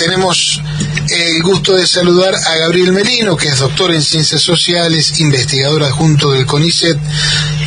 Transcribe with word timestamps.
tenemos 0.00 0.62
el 1.10 1.42
gusto 1.42 1.74
de 1.74 1.86
saludar 1.86 2.34
a 2.34 2.56
Gabriel 2.56 2.90
Melino, 2.92 3.36
que 3.36 3.48
es 3.48 3.58
doctor 3.58 3.92
en 3.92 4.00
Ciencias 4.00 4.40
Sociales, 4.40 5.20
investigador 5.20 5.84
adjunto 5.84 6.30
del 6.30 6.46
CONICET, 6.46 6.96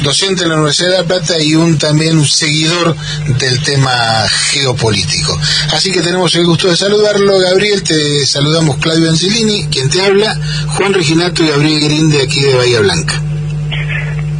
docente 0.01 0.41
en 0.41 0.49
la 0.49 0.55
Universidad 0.55 0.89
de 0.89 0.97
La 0.97 1.04
Plata 1.04 1.39
y 1.39 1.54
un 1.54 1.77
también 1.77 2.17
un 2.17 2.25
seguidor 2.25 2.96
del 3.38 3.61
tema 3.61 4.27
geopolítico. 4.49 5.39
Así 5.73 5.91
que 5.91 6.01
tenemos 6.01 6.33
el 6.33 6.46
gusto 6.46 6.69
de 6.69 6.75
saludarlo. 6.75 7.38
Gabriel, 7.38 7.83
te 7.83 8.26
saludamos 8.26 8.78
Claudio 8.78 9.12
Angelini, 9.12 9.68
quien 9.68 9.92
te 9.92 10.02
habla, 10.02 10.36
Juan 10.70 10.92
Reginato 10.92 11.44
y 11.44 11.50
Gabriel 11.50 11.81
Green 11.81 12.10
de 12.10 12.24
aquí 12.24 12.42
de 12.42 12.56
Bahía 12.56 12.79
Blanca. 12.79 13.22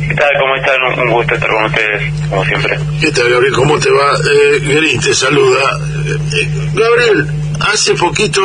¿Qué 0.08 0.16
tal? 0.16 0.32
¿Cómo 0.40 0.56
están? 0.56 1.08
Un 1.08 1.14
gusto 1.14 1.36
estar 1.36 1.50
con 1.50 1.66
ustedes, 1.66 2.14
como 2.28 2.44
siempre. 2.46 2.80
¿Qué 3.00 3.12
tal, 3.12 3.30
Gabriel? 3.30 3.54
¿Cómo 3.54 3.78
te 3.78 3.92
va? 3.92 4.18
Eh, 4.18 4.60
Green 4.62 5.00
te 5.00 5.14
saluda. 5.14 5.80
Eh, 6.06 6.18
eh, 6.34 6.50
Gabriel, 6.74 7.43
hace 7.72 7.94
poquito 7.96 8.42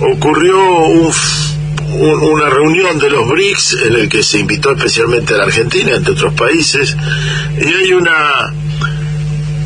ocurrió 0.00 0.58
una 1.92 2.48
reunión 2.48 2.98
de 2.98 3.10
los 3.10 3.28
BRICS 3.28 3.78
en 3.86 3.94
el 3.94 4.08
que 4.08 4.22
se 4.22 4.38
invitó 4.38 4.72
especialmente 4.72 5.34
a 5.34 5.38
la 5.38 5.44
Argentina, 5.44 5.92
entre 5.96 6.12
otros 6.12 6.34
países, 6.34 6.96
y 7.60 7.66
hay 7.66 7.92
una 7.92 8.52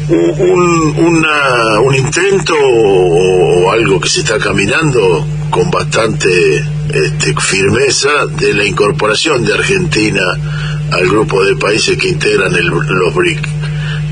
un, 0.09 0.95
una, 0.99 1.81
un 1.81 1.95
intento 1.95 2.55
o 2.55 3.71
algo 3.71 4.01
que 4.01 4.09
se 4.09 4.21
está 4.21 4.39
caminando 4.39 5.27
con 5.51 5.71
bastante 5.71 6.29
este, 6.93 7.35
firmeza 7.41 8.27
de 8.27 8.53
la 8.53 8.65
incorporación 8.65 9.45
de 9.45 9.55
Argentina 9.55 10.23
al 10.91 11.09
grupo 11.09 11.43
de 11.45 11.57
países 11.57 11.97
que 11.97 12.09
integran 12.09 12.55
el, 12.55 12.67
los 12.67 13.15
BRICS. 13.15 13.49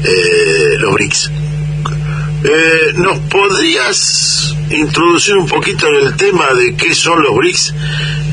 Eh, 0.04 0.76
los 0.78 0.94
BRICS. 0.94 1.41
Eh, 2.44 2.92
¿Nos 2.96 3.18
podrías 3.30 4.56
introducir 4.68 5.36
un 5.36 5.46
poquito 5.46 5.86
en 5.88 6.06
el 6.06 6.16
tema 6.16 6.48
de 6.54 6.74
qué 6.76 6.92
son 6.92 7.22
los 7.22 7.36
BRICS 7.36 7.74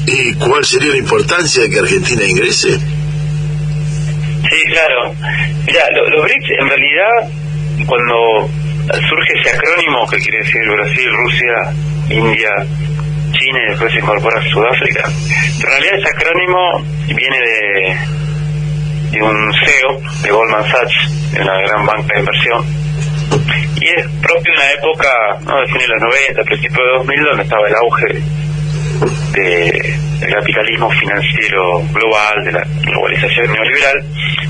y 0.08 0.34
cuál 0.36 0.66
sería 0.66 0.90
la 0.92 0.98
importancia 0.98 1.62
de 1.62 1.70
que 1.70 1.80
Argentina 1.80 2.24
ingrese? 2.24 2.80
Sí, 2.80 4.64
claro. 4.72 5.14
Mira, 5.68 5.84
los 6.10 6.24
BRICS 6.24 6.50
en 6.60 6.70
realidad, 6.70 7.86
cuando 7.86 8.50
surge 9.08 9.40
ese 9.42 9.56
acrónimo 9.56 10.08
que 10.10 10.18
quiere 10.18 10.40
decir 10.40 10.62
Brasil, 10.68 11.10
Rusia, 11.12 11.74
India, 12.10 12.50
China 13.32 13.60
y 13.64 13.70
después 13.70 13.94
se 13.94 14.00
incorpora 14.00 14.42
Sudáfrica, 14.50 15.04
en 15.06 15.62
realidad 15.62 16.00
ese 16.00 16.10
acrónimo 16.10 16.84
viene 17.06 17.38
de, 17.40 17.98
de 19.12 19.22
un 19.22 19.54
CEO 19.54 20.02
de 20.24 20.32
Goldman 20.32 20.64
Sachs, 20.64 21.32
de 21.32 21.42
una 21.42 21.62
gran 21.62 21.86
banca 21.86 22.14
de 22.16 22.20
inversión, 22.22 22.89
y 23.82 23.88
es 23.88 24.08
propio 24.22 24.52
de 24.52 24.58
una 24.58 24.72
época, 24.72 25.10
¿no? 25.46 25.60
de 25.62 25.68
fines 25.68 25.88
de 25.88 25.94
los 25.94 26.02
90, 26.02 26.44
principios 26.44 26.78
de 26.78 26.98
2000, 26.98 27.24
donde 27.24 27.44
estaba 27.44 27.68
el 27.68 27.76
auge 27.76 28.50
del 29.32 30.34
capitalismo 30.34 30.90
financiero 30.92 31.82
global, 31.94 32.44
de 32.44 32.52
la 32.52 32.64
globalización 32.84 33.52
neoliberal, 33.54 34.04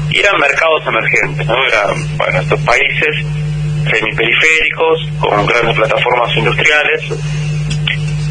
y 0.09 0.19
eran 0.19 0.39
mercados 0.39 0.87
emergentes, 0.87 1.45
¿no? 1.45 1.65
Eran, 1.65 2.17
bueno, 2.17 2.39
estos 2.39 2.59
países 2.61 3.25
semiperiféricos, 3.89 5.09
con 5.19 5.45
grandes 5.45 5.75
plataformas 5.75 6.35
industriales, 6.35 7.01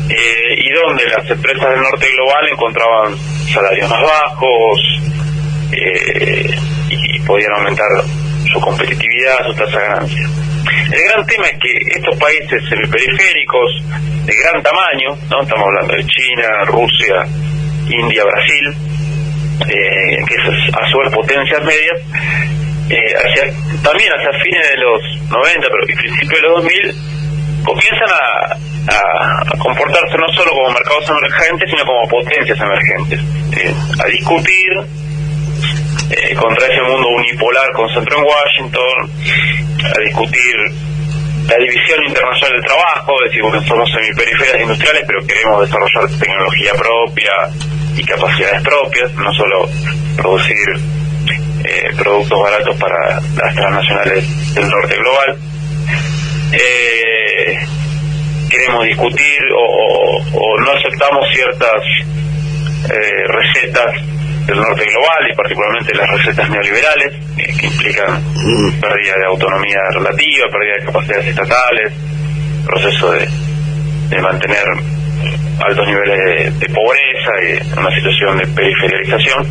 eh, 0.08 0.54
y 0.56 0.72
donde 0.72 1.04
las 1.06 1.30
empresas 1.30 1.70
del 1.70 1.82
norte 1.82 2.06
global 2.10 2.48
encontraban 2.50 3.16
salarios 3.52 3.88
más 3.90 4.02
bajos 4.02 4.80
eh, 5.72 6.56
y 6.88 7.20
podían 7.20 7.52
aumentar 7.52 7.86
su 8.50 8.60
competitividad, 8.60 9.46
su 9.46 9.54
tasa 9.54 9.78
de 9.78 9.88
ganancia. 9.88 10.28
El 10.92 11.02
gran 11.04 11.26
tema 11.26 11.46
es 11.46 11.58
que 11.58 11.72
estos 11.96 12.16
países 12.18 12.62
semiperiféricos 12.68 13.82
de 14.24 14.34
gran 14.36 14.62
tamaño, 14.62 15.16
no 15.30 15.42
estamos 15.42 15.66
hablando 15.66 15.94
de 15.94 16.04
China, 16.06 16.48
Rusia, 16.66 17.24
India, 17.88 18.24
Brasil, 18.24 18.74
eh, 19.66 20.24
que 20.26 20.34
es 20.34 20.74
a 20.74 20.90
su 20.90 20.98
vez 20.98 21.12
potencias 21.12 21.62
medias, 21.64 22.00
eh, 22.90 23.14
hacia, 23.16 23.44
también 23.82 24.10
hacia 24.12 24.40
fines 24.42 24.70
de 24.70 24.76
los 24.78 25.30
90, 25.30 25.68
pero 25.68 25.84
y 25.88 25.94
principios 25.94 26.40
de 26.40 26.48
los 26.48 26.62
2000, 26.62 27.64
comienzan 27.64 28.08
a, 28.12 28.56
comportarse 29.58 30.16
no 30.16 30.28
solo 30.32 30.50
como 30.52 30.70
mercados 30.70 31.04
emergentes, 31.10 31.70
sino 31.70 31.84
como 31.84 32.08
potencias 32.08 32.58
emergentes, 32.58 33.20
eh, 33.52 33.74
a 34.02 34.06
discutir 34.06 34.72
eh, 36.10 36.34
contra 36.34 36.66
ese 36.66 36.80
mundo 36.82 37.06
unipolar 37.08 37.70
concentrado 37.72 38.22
en 38.22 38.28
Washington, 38.28 39.10
a 39.94 40.00
discutir 40.00 40.56
la 41.46 41.56
división 41.56 42.02
internacional 42.06 42.52
del 42.52 42.64
trabajo, 42.64 43.12
decimos 43.26 43.52
que 43.52 43.68
somos 43.68 43.90
semiperiferias 43.90 44.60
industriales, 44.62 45.04
pero 45.06 45.26
queremos 45.26 45.60
desarrollar 45.60 46.18
tecnología 46.18 46.72
propia 46.74 47.32
y 47.96 48.04
capacidades 48.04 48.62
propias, 48.62 49.12
no 49.14 49.32
solo 49.34 49.68
producir 50.16 50.68
eh, 51.64 51.90
productos 51.96 52.40
baratos 52.42 52.76
para 52.76 53.20
las 53.20 53.54
transnacionales 53.54 54.54
del 54.54 54.68
norte 54.68 54.96
global. 54.96 55.38
Eh, 56.52 57.58
queremos 58.48 58.84
discutir 58.84 59.38
o, 59.54 60.60
no 60.60 60.70
aceptamos 60.72 61.26
ciertas 61.34 61.82
recetas 63.28 64.17
del 64.48 64.56
norte 64.56 64.84
global 64.86 65.30
y 65.30 65.36
particularmente 65.36 65.94
las 65.94 66.10
recetas 66.10 66.48
neoliberales, 66.48 67.12
eh, 67.36 67.54
que 67.60 67.66
implican 67.66 68.22
mm. 68.34 68.80
pérdida 68.80 69.14
de 69.18 69.26
autonomía 69.26 69.80
relativa, 69.92 70.48
pérdida 70.50 70.74
de 70.78 70.84
capacidades 70.86 71.26
estatales, 71.26 71.92
proceso 72.64 73.12
de, 73.12 73.28
mantener 74.22 74.64
altos 75.60 75.86
niveles 75.86 76.58
de, 76.58 76.68
pobreza 76.70 77.32
y 77.44 77.78
una 77.78 77.94
situación 77.94 78.38
de 78.38 78.46
periferialización. 78.46 79.46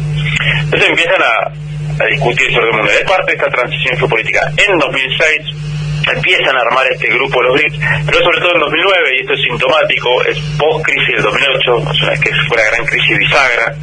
Entonces 0.63 0.89
empiezan 0.89 1.21
a, 1.21 2.05
discutir 2.09 2.51
sobre 2.53 2.69
el 2.69 2.77
mundo. 2.77 2.91
Es 2.91 3.03
parte 3.09 3.31
de 3.31 3.37
esta 3.37 3.49
transición 3.49 3.97
geopolítica. 3.97 4.51
En 4.57 4.77
2006 4.77 5.57
empiezan 6.13 6.55
a 6.55 6.61
armar 6.61 6.85
este 6.91 7.07
grupo 7.09 7.41
los 7.41 7.53
BRICS, 7.53 7.79
pero 8.05 8.17
sobre 8.19 8.39
todo 8.39 8.53
en 8.53 8.59
2009, 8.61 9.09
y 9.13 9.21
esto 9.21 9.33
es 9.33 9.41
sintomático, 9.41 10.23
es 10.25 10.39
post-crisis 10.57 11.15
del 11.15 11.23
2008, 11.23 11.91
es 11.91 12.01
una 12.01 12.11
vez 12.11 12.19
que 12.21 12.29
fue 12.47 12.57
la 12.57 12.65
gran 12.71 12.85
crisis 12.85 13.17
bisagra, 13.17 13.75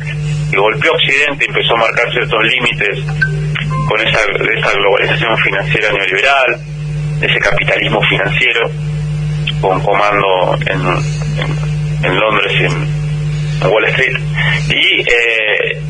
que 0.54 0.60
golpeó 0.60 0.92
Occidente 0.92 1.44
y 1.44 1.48
empezó 1.48 1.74
a 1.74 1.78
marcar 1.78 2.10
ciertos 2.12 2.44
límites 2.44 2.98
con 3.88 4.00
esa, 4.00 4.20
esa 4.20 4.72
globalización 4.72 5.36
financiera 5.38 5.92
neoliberal, 5.92 6.60
ese 7.20 7.38
capitalismo 7.40 8.00
financiero, 8.08 8.70
con 9.60 9.80
comando 9.80 10.56
en, 10.66 12.06
en, 12.06 12.20
Londres 12.20 12.52
y 12.60 12.64
en, 12.64 12.94
Wall 13.70 13.84
Street. 13.86 14.16
Eh, 14.70 15.82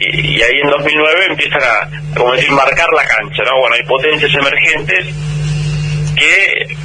y, 0.00 0.38
y, 0.38 0.42
ahí 0.42 0.60
en 0.62 0.70
2009 0.70 1.26
empiezan 1.30 1.62
a, 1.62 2.16
como 2.16 2.32
decir, 2.32 2.50
marcar 2.50 2.88
la 2.96 3.04
cancha, 3.04 3.42
¿no? 3.44 3.60
Bueno, 3.60 3.76
hay 3.76 3.84
potencias 3.84 4.32
emergentes 4.34 5.06
que 6.16 6.76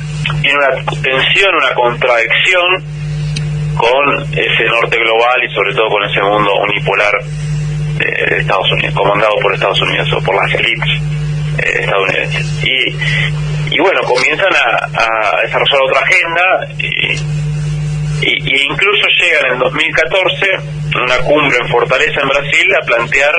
tienen 0.42 0.58
una 0.58 1.02
tensión, 1.02 1.56
una 1.56 1.74
contradicción 1.74 2.84
con 3.76 4.24
ese 4.32 4.64
norte 4.66 4.98
global 4.98 5.44
y 5.44 5.54
sobre 5.54 5.74
todo 5.74 5.88
con 5.90 6.04
ese 6.04 6.22
mundo 6.22 6.52
unipolar 6.64 7.14
de, 7.98 8.38
Estados 8.38 8.72
Unidos, 8.72 8.94
comandado 8.96 9.36
por 9.42 9.54
Estados 9.54 9.82
Unidos 9.82 10.12
o 10.14 10.24
por 10.24 10.36
las 10.36 10.54
élites 10.54 11.02
eh, 11.58 11.80
estadounidenses. 11.82 12.64
Y, 12.64 13.76
y 13.76 13.80
bueno, 13.80 14.02
comienzan 14.04 14.54
a, 14.54 15.42
desarrollar 15.42 15.82
otra 15.84 16.00
agenda 16.02 16.44
y, 16.80 17.16
incluso 18.22 19.08
llegan 19.20 19.54
en 19.54 19.60
2014 19.60 20.46
en 20.96 21.02
una 21.02 21.18
cumbre 21.18 21.58
en 21.62 21.68
Fortaleza 21.68 22.22
en 22.22 22.30
Brasil 22.30 22.68
a 22.82 22.86
plantear 22.86 23.34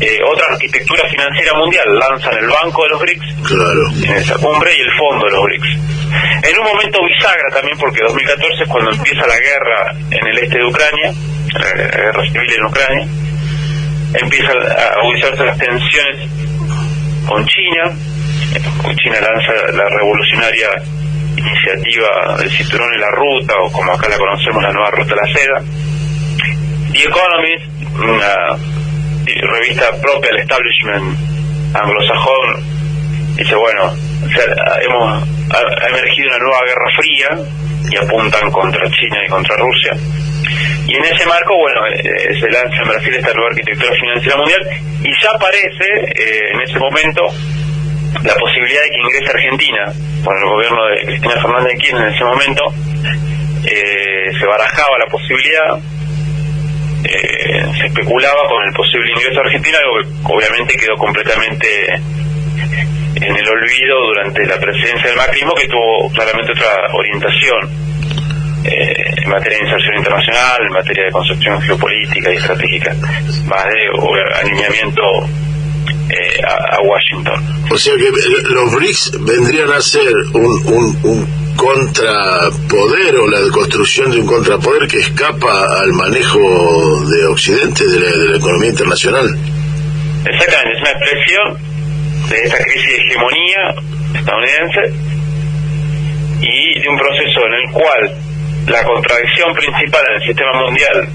eh, 0.00 0.18
otra 0.24 0.46
arquitectura 0.52 1.08
financiera 1.08 1.54
mundial. 1.54 1.98
Lanzan 1.98 2.36
el 2.38 2.48
Banco 2.48 2.82
de 2.84 2.88
los 2.90 3.00
BRICS 3.00 4.04
en 4.04 4.16
esa 4.16 4.34
cumbre 4.36 4.70
y 4.76 4.80
el 4.80 4.92
Fondo 4.98 5.26
de 5.26 5.32
los 5.32 5.44
BRICS. 5.44 5.96
En 6.42 6.58
un 6.58 6.64
momento 6.64 6.98
bisagra 7.04 7.48
también, 7.52 7.76
porque 7.78 8.02
2014 8.02 8.62
es 8.62 8.68
cuando 8.68 8.90
empieza 8.92 9.26
la 9.26 9.38
guerra 9.38 9.92
en 10.10 10.26
el 10.26 10.38
este 10.38 10.58
de 10.58 10.64
Ucrania, 10.64 11.12
la 11.54 11.72
guerra 11.72 12.22
civil 12.30 12.52
en 12.56 12.64
Ucrania, 12.64 13.06
empiezan 14.14 14.56
a 14.58 15.00
agudizarse 15.00 15.44
las 15.44 15.58
tensiones 15.58 16.30
con 17.26 17.44
China. 17.46 17.92
China 19.02 19.20
lanza 19.20 19.52
la 19.72 19.88
revolucionaria 19.88 20.68
iniciativa 21.36 22.36
del 22.38 22.50
cinturón 22.50 22.94
y 22.94 22.98
la 22.98 23.10
ruta, 23.10 23.54
o 23.62 23.72
como 23.72 23.92
acá 23.92 24.08
la 24.08 24.16
conocemos, 24.16 24.62
la 24.62 24.72
nueva 24.72 24.90
ruta 24.90 25.14
de 25.14 25.20
la 25.20 25.32
seda. 25.32 25.62
The 26.92 27.02
Economist, 27.02 27.64
una 27.98 28.56
revista 29.34 29.90
propia 30.00 30.30
del 30.30 30.40
establishment 30.40 31.18
anglosajón, 31.74 32.64
dice, 33.36 33.54
bueno, 33.54 33.92
hemos 34.82 35.22
ha, 35.52 35.88
emergido 35.88 36.28
una 36.28 36.38
nueva 36.38 36.60
guerra 36.66 36.90
fría 36.96 37.28
y 37.90 37.96
apuntan 37.96 38.50
contra 38.50 38.90
China 38.90 39.18
y 39.24 39.28
contra 39.28 39.56
Rusia. 39.56 39.92
Y 40.86 40.94
en 40.94 41.04
ese 41.04 41.26
marco, 41.26 41.56
bueno, 41.56 41.80
eh, 41.86 42.40
se 42.40 42.48
lanza 42.50 42.82
en 42.82 42.88
Brasil 42.88 43.14
esta 43.14 43.32
nueva 43.32 43.50
arquitectura 43.50 43.92
financiera 43.94 44.36
mundial 44.36 44.60
y 45.02 45.10
ya 45.22 45.30
aparece 45.30 45.84
eh, 46.14 46.40
en 46.52 46.60
ese 46.60 46.78
momento 46.78 47.22
la 48.22 48.34
posibilidad 48.34 48.82
de 48.82 48.90
que 48.90 49.00
ingrese 49.02 49.30
Argentina 49.30 49.92
por 50.24 50.36
el 50.36 50.44
gobierno 50.44 50.86
de 50.86 51.06
Cristina 51.06 51.34
Fernández 51.42 51.72
de 51.72 51.78
Kirchner 51.78 52.08
en 52.08 52.14
ese 52.14 52.24
momento 52.24 52.62
eh, 53.64 54.32
se 54.38 54.46
barajaba 54.46 54.98
la 54.98 55.06
posibilidad 55.06 55.78
eh, 57.06 57.64
se 57.78 57.86
especulaba 57.86 58.48
con 58.48 58.62
el 58.66 58.72
posible 58.74 59.10
ingreso 59.10 59.40
de 59.40 59.46
Argentina 59.46 59.78
algo 59.78 60.26
que 60.26 60.34
obviamente 60.34 60.76
quedó 60.76 60.96
completamente 60.96 61.68
en 63.16 63.36
el 63.36 63.48
olvido 63.48 63.96
durante 64.08 64.44
la 64.46 64.58
presidencia 64.58 65.08
del 65.08 65.16
macrismo 65.16 65.54
que 65.54 65.68
tuvo 65.68 66.10
claramente 66.12 66.52
otra 66.52 66.74
orientación 66.92 67.86
eh, 68.64 69.22
en 69.22 69.30
materia 69.30 69.58
de 69.58 69.64
inserción 69.64 69.96
internacional, 69.96 70.58
en 70.66 70.72
materia 70.72 71.04
de 71.04 71.12
concepción 71.12 71.60
geopolítica 71.62 72.32
y 72.32 72.36
estratégica, 72.36 72.94
más 73.46 73.64
de 73.64 73.88
alineamiento 74.42 75.02
eh, 76.08 76.40
a, 76.46 76.80
Washington. 76.82 77.66
O 77.70 77.78
sea 77.78 77.94
que 77.96 78.10
los 78.50 78.74
BRICS 78.74 79.24
vendrían 79.24 79.70
a 79.72 79.80
ser 79.80 80.14
un, 80.34 80.96
un, 81.02 81.46
contrapoder 81.56 83.16
o 83.16 83.28
la 83.28 83.40
construcción 83.50 84.10
de 84.10 84.20
un 84.20 84.26
contrapoder 84.26 84.86
que 84.88 84.98
escapa 84.98 85.80
al 85.80 85.92
manejo 85.94 86.38
de 87.06 87.26
Occidente, 87.26 87.84
de 87.86 87.98
la, 87.98 88.36
economía 88.36 88.68
internacional. 88.68 89.26
Exactamente, 90.26 90.72
es 90.76 90.80
una 90.82 90.90
expresión 90.90 91.58
de 92.28 92.36
esa 92.42 92.58
crisis 92.58 92.86
de 92.86 92.96
hegemonía 92.98 93.74
estadounidense 94.14 94.80
y 96.42 96.80
de 96.80 96.88
un 96.88 96.98
proceso 96.98 97.40
en 97.46 97.54
el 97.54 97.72
cual 97.72 98.14
la 98.68 98.84
contradicción 98.84 99.54
principal 99.54 100.04
en 100.10 100.14
el 100.14 100.22
sistema 100.28 100.52
mundial 100.60 101.08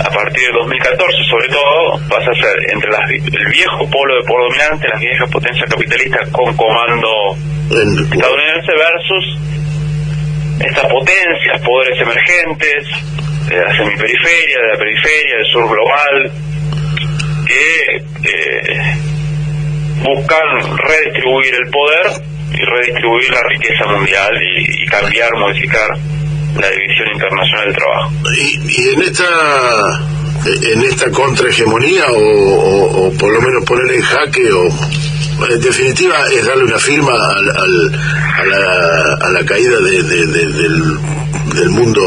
a 0.00 0.10
partir 0.10 0.46
de 0.48 0.52
2014 0.52 1.24
sobre 1.28 1.48
todo 1.48 2.00
pasa 2.08 2.30
a 2.30 2.34
ser 2.34 2.56
entre 2.72 2.90
las, 2.90 3.10
el 3.10 3.52
viejo 3.52 3.88
polo 3.90 4.16
de 4.16 4.24
poder 4.24 4.48
dominante, 4.48 4.88
las 4.88 5.00
viejas 5.00 5.30
potencias 5.30 5.68
capitalistas 5.68 6.28
con 6.30 6.56
comando 6.56 7.36
estadounidense 7.70 8.72
versus 8.72 9.24
estas 10.60 10.86
potencias, 10.90 11.60
poderes 11.62 12.00
emergentes 12.00 12.84
de 13.48 13.56
la 13.56 13.76
semiperiferia, 13.76 14.56
de 14.60 14.68
la 14.72 14.78
periferia, 14.78 15.36
del 15.36 15.46
sur 15.52 15.68
global, 15.68 16.32
que 17.46 17.96
eh, 18.28 18.94
buscan 20.02 20.76
redistribuir 20.76 21.54
el 21.54 21.70
poder 21.70 22.06
y 22.52 22.62
redistribuir 22.62 23.30
la 23.30 23.42
riqueza 23.48 23.86
mundial 23.86 24.32
y 24.42 24.86
cambiar, 24.86 25.34
modificar 25.36 25.88
la 26.56 26.70
División 26.70 27.08
Internacional 27.14 27.66
del 27.66 27.76
Trabajo. 27.76 28.12
Y, 28.36 28.88
en 28.88 29.02
esta 29.02 30.00
en 30.46 30.82
esta 30.84 31.10
contrahegemonía 31.10 32.06
o, 32.12 33.08
o, 33.08 33.12
por 33.12 33.30
lo 33.30 33.42
menos 33.42 33.62
poner 33.64 33.94
en 33.94 34.00
jaque 34.00 34.50
o 34.50 34.68
en 35.50 35.60
definitiva 35.60 36.14
es 36.34 36.46
darle 36.46 36.64
una 36.64 36.78
firma 36.78 37.12
al, 37.12 37.50
a, 37.50 38.44
la, 38.46 39.14
a, 39.26 39.30
la, 39.30 39.44
caída 39.44 39.78
de, 39.80 40.02
del, 40.02 40.98
del 41.54 41.70
mundo 41.70 42.02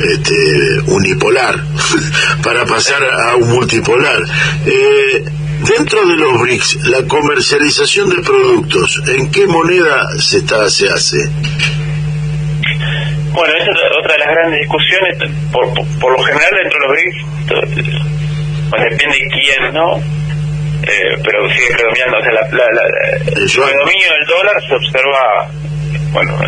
este, 0.00 0.80
unipolar 0.86 1.62
para 2.42 2.64
pasar 2.64 3.02
a 3.04 3.36
un 3.36 3.50
multipolar. 3.50 4.22
Eh, 4.66 5.24
dentro 5.66 6.06
de 6.06 6.16
los 6.16 6.40
BRICS, 6.40 6.86
la 6.86 7.02
comercialización 7.06 8.08
de 8.10 8.22
productos, 8.22 9.02
¿en 9.08 9.30
qué 9.30 9.46
moneda 9.46 10.08
se 10.18 10.38
está 10.38 10.68
se 10.70 10.88
hace? 10.88 11.30
Bueno, 13.32 13.54
esa 13.54 13.70
es 13.70 13.96
otra 13.98 14.12
de 14.14 14.18
las 14.18 14.28
grandes 14.28 14.60
discusiones. 14.60 15.18
Por, 15.52 15.66
por, 16.00 16.12
lo 16.12 16.22
general, 16.24 16.50
dentro 16.62 16.78
de 16.78 16.86
los 16.86 16.92
BRICS, 16.92 17.90
pues 18.70 18.82
depende 18.90 19.18
de 19.18 19.28
quién, 19.28 19.74
¿no? 19.74 19.96
Eh, 20.82 21.14
pero 21.22 21.48
sigue 21.50 21.74
predominando. 21.74 22.18
O 22.18 22.22
sea, 22.22 22.32
la, 22.32 22.40
el 22.40 23.50
predominio 23.50 24.08
del 24.12 24.26
dólar 24.26 24.56
se 24.66 24.74
observa, 24.74 25.50
bueno, 26.12 26.38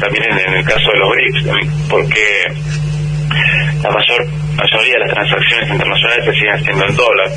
también 0.00 0.24
en, 0.30 0.54
el 0.54 0.64
caso 0.64 0.90
de 0.92 0.98
los 0.98 1.10
BRICS, 1.10 1.88
porque 1.88 2.44
la 3.82 3.90
mayor 3.90 4.26
mayoría 4.56 4.94
de 4.94 5.00
las 5.00 5.10
transacciones 5.10 5.70
internacionales 5.70 6.24
se 6.24 6.32
siguen 6.32 6.54
haciendo 6.54 6.84
en 6.86 6.96
dólar. 6.96 7.28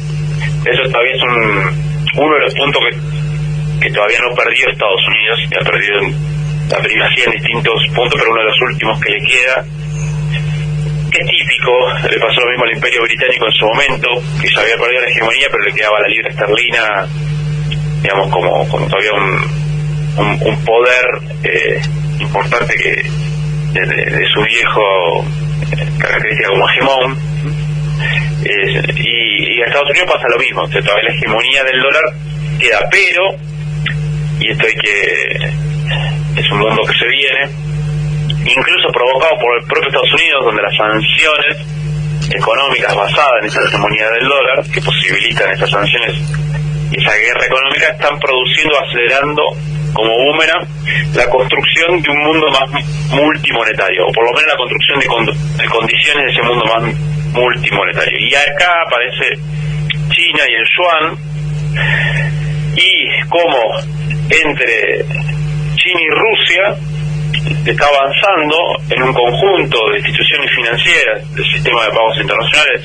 Eso 0.66 0.82
todavía 0.92 1.16
es 1.16 1.22
un, 1.24 2.24
uno 2.24 2.36
de 2.36 2.42
los 2.42 2.54
puntos 2.56 2.82
que, 2.84 3.88
que 3.88 3.94
todavía 3.94 4.20
no 4.20 4.36
perdió 4.36 4.70
Estados 4.70 5.02
Unidos, 5.08 5.40
y 5.40 5.56
ha 5.56 5.72
perdido 5.72 6.00
en 6.00 6.39
la 6.70 6.80
primacía 6.82 7.26
en 7.26 7.32
distintos 7.32 7.82
puntos, 7.96 8.20
pero 8.20 8.32
uno 8.32 8.42
de 8.42 8.48
los 8.48 8.62
últimos 8.62 9.02
que 9.02 9.12
le 9.12 9.20
queda, 9.26 9.66
que 11.12 11.22
es 11.22 11.28
típico, 11.28 11.72
le 12.10 12.20
pasó 12.20 12.42
lo 12.42 12.50
mismo 12.50 12.66
al 12.66 12.74
Imperio 12.74 13.02
Británico 13.02 13.46
en 13.48 13.54
su 13.54 13.66
momento, 13.66 14.08
que 14.40 14.48
ya 14.54 14.62
había 14.62 14.78
perdido 14.78 15.02
la 15.02 15.10
hegemonía, 15.10 15.48
pero 15.52 15.64
le 15.64 15.74
quedaba 15.74 16.00
la 16.00 16.08
libra 16.08 16.30
esterlina, 16.30 17.08
digamos, 18.02 18.30
como, 18.30 18.68
como 18.70 18.88
todavía 18.88 19.14
un, 19.14 20.42
un, 20.46 20.64
poder 20.64 21.06
eh, 21.44 21.82
importante 22.20 22.76
que 22.76 23.04
de, 23.74 24.28
su 24.34 24.42
viejo 24.44 25.26
eh, 25.72 25.88
característica 25.98 26.50
como 26.50 26.70
hegemón. 26.70 27.18
y, 28.46 29.58
y 29.58 29.62
a 29.62 29.66
Estados 29.66 29.90
Unidos 29.90 30.12
pasa 30.14 30.28
lo 30.30 30.38
mismo, 30.38 30.70
todavía 30.70 31.10
la 31.10 31.16
hegemonía 31.16 31.64
del 31.64 31.82
dólar 31.82 32.04
queda, 32.60 32.80
pero, 32.92 33.36
y 34.40 34.52
esto 34.52 34.66
hay 34.68 34.76
que 34.76 35.69
es 36.40 36.52
un 36.52 36.60
mundo 36.60 36.82
que 36.88 36.98
se 36.98 37.08
viene, 37.08 37.44
incluso 38.46 38.88
provocado 38.94 39.36
por 39.40 39.52
el 39.60 39.68
propio 39.68 39.88
Estados 39.90 40.14
Unidos, 40.14 40.46
donde 40.46 40.62
las 40.62 40.76
sanciones 40.76 41.56
económicas 42.32 42.96
basadas 42.96 43.34
en 43.42 43.48
esa 43.48 43.64
hegemonía 43.64 44.10
del 44.12 44.28
dólar, 44.28 44.64
que 44.72 44.82
posibilitan 44.82 45.52
esas 45.52 45.70
sanciones 45.70 46.16
y 46.92 47.00
esa 47.00 47.14
guerra 47.16 47.46
económica, 47.46 47.90
están 47.90 48.20
produciendo, 48.20 48.80
acelerando 48.80 49.44
como 49.94 50.12
boomerang 50.16 50.68
la 51.14 51.26
construcción 51.30 52.02
de 52.02 52.10
un 52.10 52.20
mundo 52.20 52.48
más 52.52 52.70
multimonetario, 53.12 54.08
o 54.08 54.12
por 54.14 54.24
lo 54.26 54.32
menos 54.32 54.48
la 54.48 54.58
construcción 54.58 55.00
de, 55.00 55.66
condiciones 55.68 56.24
de 56.26 56.32
ese 56.32 56.42
mundo 56.44 56.66
más 56.66 56.84
multimonetario. 57.34 58.18
Y 58.20 58.36
acá 58.36 58.72
aparece 58.88 59.36
China 60.10 60.44
y 60.48 60.54
el 60.56 60.66
yuan, 60.78 61.06
y 62.76 63.28
como 63.28 63.60
entre 64.30 65.06
China 65.90 66.02
y 66.02 66.10
Rusia 66.10 66.64
está 67.66 67.86
avanzando 67.88 68.56
en 68.90 69.04
un 69.04 69.14
conjunto 69.14 69.78
de 69.92 69.98
instituciones 69.98 70.52
financieras 70.56 71.36
del 71.36 71.46
sistema 71.46 71.86
de 71.86 71.90
pagos 71.90 72.18
internacionales, 72.20 72.82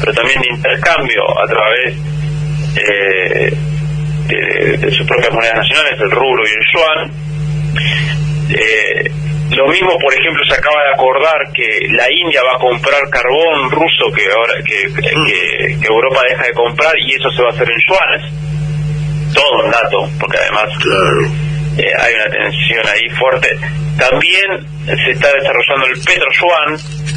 pero 0.00 0.12
también 0.12 0.40
de 0.40 0.48
intercambio 0.54 1.22
a 1.38 1.46
través 1.46 1.94
eh, 2.76 3.52
de, 4.28 4.90
sus 4.90 5.06
propias 5.06 5.32
monedas 5.32 5.56
nacionales, 5.56 6.00
el 6.00 6.10
rublo 6.10 6.42
y 6.46 6.50
el 6.50 6.64
yuan. 6.74 7.10
Eh, 8.50 9.10
lo 9.56 9.66
mismo, 9.68 9.98
por 9.98 10.12
ejemplo, 10.12 10.44
se 10.46 10.54
acaba 10.54 10.82
de 10.84 10.94
acordar 10.94 11.38
que 11.54 11.88
la 11.90 12.06
India 12.10 12.42
va 12.42 12.56
a 12.56 12.58
comprar 12.58 13.00
carbón 13.10 13.70
ruso 13.70 14.12
que 14.14 14.24
ahora 14.30 14.54
que, 14.64 15.80
que, 15.80 15.86
Europa 15.86 16.20
deja 16.28 16.44
de 16.44 16.52
comprar 16.52 16.92
y 16.98 17.14
eso 17.14 17.30
se 17.30 17.42
va 17.42 17.48
a 17.48 17.52
hacer 17.52 17.68
en 17.70 17.78
yuanes. 17.88 19.34
Todo 19.34 19.64
un 19.64 19.70
dato, 19.70 20.10
porque 20.18 20.38
además 20.38 20.68
eh, 21.78 21.92
hay 21.96 22.14
una 22.14 22.28
tensión 22.28 22.86
ahí 22.88 23.08
fuerte. 23.10 23.48
También 23.96 24.66
se 24.84 25.10
está 25.12 25.32
desarrollando 25.32 25.86
el 25.86 26.00
petro-yuan, 26.02 26.74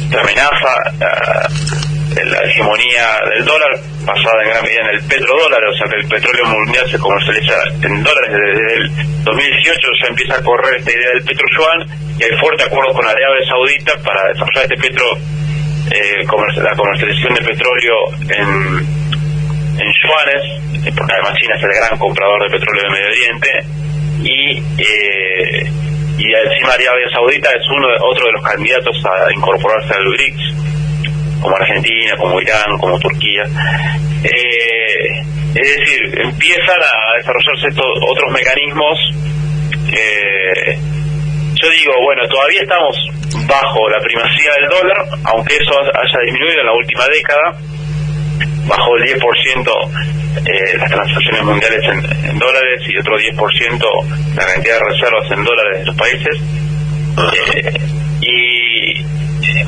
que 0.08 0.18
amenaza 0.18 0.72
uh, 0.94 2.24
la 2.24 2.38
hegemonía 2.44 3.18
del 3.34 3.44
dólar, 3.44 3.70
basada 4.04 4.42
en 4.44 4.50
gran 4.50 4.62
medida 4.62 4.80
en 4.82 4.96
el 4.96 5.02
petrodólar, 5.04 5.64
o 5.64 5.74
sea 5.74 5.88
que 5.90 5.96
el 5.98 6.08
petróleo 6.08 6.46
mundial 6.46 6.90
se 6.90 6.98
comercializa 6.98 7.54
en 7.82 8.02
dólares 8.02 8.30
desde 8.30 8.74
el 8.76 9.24
2018, 9.24 9.88
ya 10.00 10.08
empieza 10.08 10.34
a 10.36 10.42
correr 10.42 10.78
esta 10.78 10.90
idea 10.92 11.10
del 11.14 11.24
petro-yuan 11.24 11.78
y 12.18 12.22
hay 12.22 12.38
fuerte 12.38 12.62
acuerdo 12.62 12.92
con 12.94 13.06
Arabia 13.06 13.46
Saudita 13.48 13.98
para 14.04 14.28
desarrollar 14.28 14.62
este 14.62 14.76
petro, 14.76 15.06
eh, 15.90 16.22
la 16.22 16.76
comercialización 16.76 17.34
de 17.34 17.42
petróleo 17.42 17.94
en, 18.30 18.78
en 19.80 19.88
yuanes, 20.06 20.42
eh, 20.86 20.92
porque 20.94 21.12
además 21.14 21.34
China 21.40 21.54
es 21.56 21.62
el 21.64 21.74
gran 21.74 21.98
comprador 21.98 22.42
de 22.42 22.58
petróleo 22.58 22.82
del 22.82 22.92
Medio 22.92 23.08
Oriente 23.08 23.82
y 24.22 24.58
eh, 24.78 25.70
y 26.18 26.26
encima 26.34 26.74
Arabia 26.74 27.08
Saudita 27.12 27.50
es 27.50 27.66
uno 27.70 27.88
otro 28.08 28.26
de 28.26 28.32
los 28.32 28.42
candidatos 28.42 28.96
a 29.04 29.32
incorporarse 29.32 29.94
al 29.94 30.04
BRICS 30.08 30.62
como 31.40 31.56
Argentina, 31.56 32.16
como 32.16 32.40
Irán, 32.40 32.78
como 32.78 32.98
Turquía. 33.00 33.42
Eh, 34.22 35.22
es 35.54 35.76
decir, 35.76 36.20
empiezan 36.22 36.80
a 36.80 37.16
desarrollarse 37.18 37.68
estos 37.68 37.86
otros 38.08 38.32
mecanismos. 38.32 38.98
Eh, 39.92 40.78
yo 41.54 41.70
digo, 41.70 41.92
bueno, 42.04 42.22
todavía 42.28 42.62
estamos 42.62 42.96
bajo 43.46 43.88
la 43.90 44.00
primacía 44.00 44.52
del 44.60 44.68
dólar, 44.70 45.04
aunque 45.24 45.56
eso 45.56 45.78
haya 45.80 46.18
disminuido 46.24 46.60
en 46.60 46.66
la 46.66 46.72
última 46.72 47.06
década, 47.06 47.58
bajo 48.66 48.96
el 48.96 49.04
10% 49.04 50.12
eh, 50.44 50.78
las 50.78 50.90
transacciones 50.90 51.42
mundiales 51.42 51.80
en, 51.84 52.38
dólares 52.38 52.80
y 52.88 52.98
otro 52.98 53.16
10% 53.18 54.34
la 54.34 54.46
cantidad 54.46 54.78
de 54.78 54.84
reservas 54.84 55.30
en 55.30 55.44
dólares 55.44 55.78
de 55.80 55.84
los 55.86 55.96
países. 55.96 56.36
Eh, 57.12 57.80
y 58.22 59.02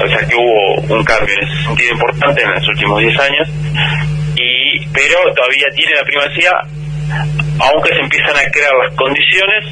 o 0.03 0.09
sea 0.09 0.27
que 0.27 0.35
hubo 0.35 0.81
un 0.95 1.05
cambio 1.05 1.35
en 1.35 1.45
ese 1.47 1.63
sentido 1.65 1.93
importante 1.93 2.43
en 2.43 2.51
los 2.53 2.69
últimos 2.69 3.01
10 3.01 3.21
años, 3.21 3.49
y 4.37 4.87
pero 4.89 5.19
todavía 5.35 5.67
tiene 5.75 5.93
la 5.95 6.05
primacía 6.05 6.53
aunque 7.61 7.95
se 7.95 8.01
empiezan 8.01 8.37
a 8.37 8.51
crear 8.51 8.73
las 8.83 8.95
condiciones 8.95 9.65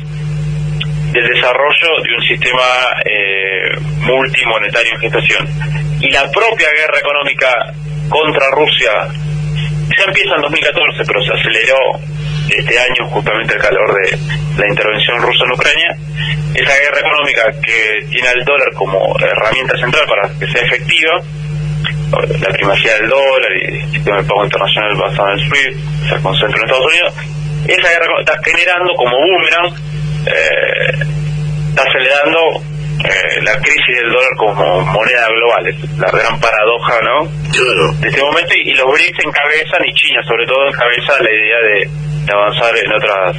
del 1.13 1.29
desarrollo 1.29 2.03
de 2.03 2.15
un 2.15 2.23
sistema 2.23 2.63
eh, 3.05 3.77
multimonetario 4.01 4.93
en 4.95 5.01
gestación. 5.01 5.49
Y 6.01 6.11
la 6.11 6.31
propia 6.31 6.69
guerra 6.71 6.99
económica 6.99 7.75
contra 8.13 8.51
Rusia 8.53 8.93
ya 9.97 10.05
empieza 10.05 10.37
en 10.37 10.43
2014, 10.43 11.05
pero 11.07 11.21
se 11.25 11.33
aceleró 11.33 11.81
este 12.49 12.79
año 12.79 13.09
justamente 13.09 13.55
el 13.55 13.61
calor 13.61 13.89
de 13.95 14.19
la 14.59 14.69
intervención 14.69 15.21
rusa 15.21 15.45
en 15.45 15.53
Ucrania. 15.53 15.91
Esa 16.55 16.75
guerra 16.77 17.01
económica 17.01 17.43
que 17.65 18.07
tiene 18.11 18.29
al 18.29 18.45
dólar 18.45 18.69
como 18.75 19.17
herramienta 19.19 19.77
central 19.79 20.05
para 20.07 20.29
que 20.39 20.47
sea 20.47 20.63
efectiva, 20.63 21.13
la 22.13 22.53
primacía 22.53 22.95
del 22.97 23.09
dólar 23.09 23.51
y 23.57 23.65
el 23.65 23.91
sistema 23.91 24.19
de 24.19 24.25
pago 24.25 24.45
internacional 24.45 24.97
basado 24.97 25.33
en 25.33 25.39
el 25.39 25.49
SWIFT, 25.49 25.79
se 26.09 26.23
concentra 26.23 26.59
en 26.59 26.65
Estados 26.65 26.87
Unidos, 26.87 27.15
esa 27.67 27.89
guerra 27.89 28.07
está 28.21 28.35
generando 28.45 28.93
como 28.95 29.17
boomerang, 29.17 29.73
eh, 30.27 30.93
está 31.71 31.83
acelerando 31.89 32.72
eh, 33.05 33.43
la 33.43 33.59
crisis 33.59 33.97
del 34.01 34.13
dólar 34.13 34.35
como 34.37 34.81
moneda 34.81 35.27
global, 35.29 35.67
es 35.67 35.99
la 35.99 36.11
gran 36.11 36.39
paradoja, 36.41 36.95
¿no? 37.03 37.29
Claro. 37.51 37.93
De 37.99 38.09
este 38.09 38.23
momento, 38.23 38.55
y, 38.55 38.75
los 38.75 38.93
BRICS 38.93 39.19
encabezan, 39.25 39.83
y 39.85 39.95
China 39.95 40.21
sobre 40.27 40.47
todo 40.47 40.69
encabeza 40.69 41.13
la 41.21 41.31
idea 41.31 41.59
de, 41.67 42.03
avanzar 42.33 42.77
en 42.79 42.93
otras 42.93 43.37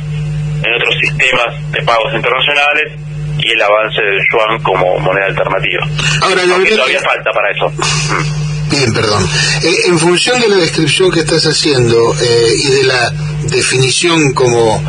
en 0.64 0.74
otros 0.76 0.96
sistemas 1.00 1.72
de 1.72 1.82
pagos 1.84 2.14
internacionales 2.14 2.94
y 3.38 3.52
el 3.52 3.62
avance 3.62 4.02
del 4.02 4.20
yuan 4.32 4.62
como 4.62 5.00
moneda 5.00 5.26
alternativa. 5.26 5.88
Ahora, 6.22 6.42
todavía 6.44 7.00
falta 7.02 7.32
para 7.32 7.52
eso. 7.52 7.72
Bien, 8.70 8.94
perdón. 8.94 9.24
Eh, 9.64 9.76
en 9.88 10.00
función 10.00 10.40
de 10.40 10.50
la 10.50 10.58
descripción 10.58 11.12
que 11.12 11.22
estás 11.22 11.44
haciendo 11.46 12.14
eh, 12.22 12.54
y 12.64 12.70
de 12.72 12.84
la 12.84 13.12
definición 13.50 14.34
como 14.34 14.84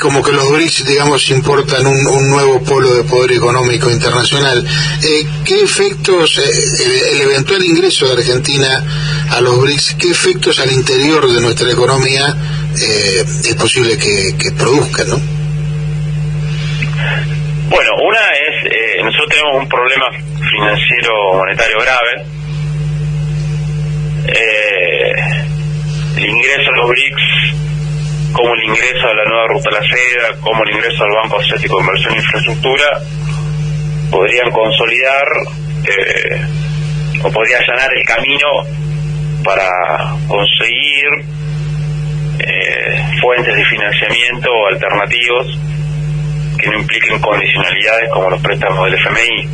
como 0.00 0.22
que 0.22 0.32
los 0.32 0.50
BRICS, 0.50 0.86
digamos, 0.86 1.28
importan 1.30 1.86
un, 1.86 2.30
nuevo 2.30 2.62
polo 2.62 2.94
de 2.94 3.04
poder 3.04 3.32
económico 3.32 3.90
internacional. 3.90 4.64
Eh, 5.02 5.26
¿Qué 5.44 5.60
efectos, 5.62 6.38
el, 6.38 7.20
eventual 7.20 7.64
ingreso 7.64 8.06
de 8.06 8.12
Argentina 8.12 8.84
a 9.30 9.40
los 9.40 9.60
BRICS, 9.60 9.96
qué 9.98 10.10
efectos 10.10 10.58
al 10.60 10.72
interior 10.72 11.30
de 11.30 11.40
nuestra 11.40 11.70
economía 11.70 12.34
es 12.74 13.54
posible 13.54 13.98
que, 13.98 14.36
que 14.38 14.52
produzcan, 14.52 15.08
no? 15.08 15.16
Bueno, 17.70 17.90
una 18.02 18.20
es, 18.20 19.04
nosotros 19.04 19.28
tenemos 19.30 19.62
un 19.62 19.68
problema 19.68 20.06
financiero 20.50 21.34
monetario 21.34 21.78
grave, 21.80 22.24
eh, 24.26 25.12
el 26.16 26.26
ingreso 26.26 26.70
a 26.70 26.76
los 26.76 26.88
BRICS, 26.88 27.58
como 28.32 28.54
el 28.54 28.64
ingreso 28.64 29.06
a 29.06 29.14
la 29.14 29.24
nueva 29.24 29.46
ruta 29.48 29.70
la 29.70 29.80
seda, 29.80 30.40
como 30.40 30.62
el 30.64 30.70
ingreso 30.70 31.04
al 31.04 31.14
Banco 31.22 31.40
Asiático 31.40 31.76
de 31.76 31.82
Inversión 31.82 32.14
e 32.14 32.18
Infraestructura, 32.18 33.00
podrían 34.10 34.50
consolidar 34.50 35.26
eh, 35.84 36.46
o 37.22 37.30
podría 37.30 37.58
allanar 37.58 37.90
el 37.94 38.04
camino 38.04 38.48
para 39.44 39.68
conseguir 40.26 41.06
eh, 42.38 43.04
fuentes 43.20 43.54
de 43.54 43.64
financiamiento 43.64 44.50
alternativos 44.70 45.58
que 46.58 46.68
no 46.70 46.78
impliquen 46.78 47.18
condicionalidades 47.20 48.10
como 48.10 48.30
los 48.30 48.42
préstamos 48.42 48.84
del 48.84 48.94
FMI. 48.94 49.48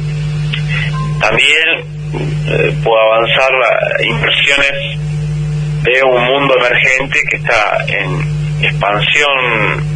También 1.21 1.95
eh, 2.49 2.75
pueda 2.83 3.03
avanzar 3.03 3.51
las 3.53 4.07
inversiones 4.07 5.05
de 5.83 6.03
un 6.03 6.25
mundo 6.25 6.55
emergente 6.57 7.21
que 7.29 7.37
está 7.37 7.85
en 7.89 8.44
expansión 8.61 9.95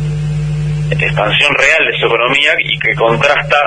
expansión 0.91 1.55
real 1.55 1.85
de 1.87 1.99
su 2.01 2.07
economía 2.07 2.53
y 2.65 2.79
que 2.79 2.95
contrasta 2.95 3.59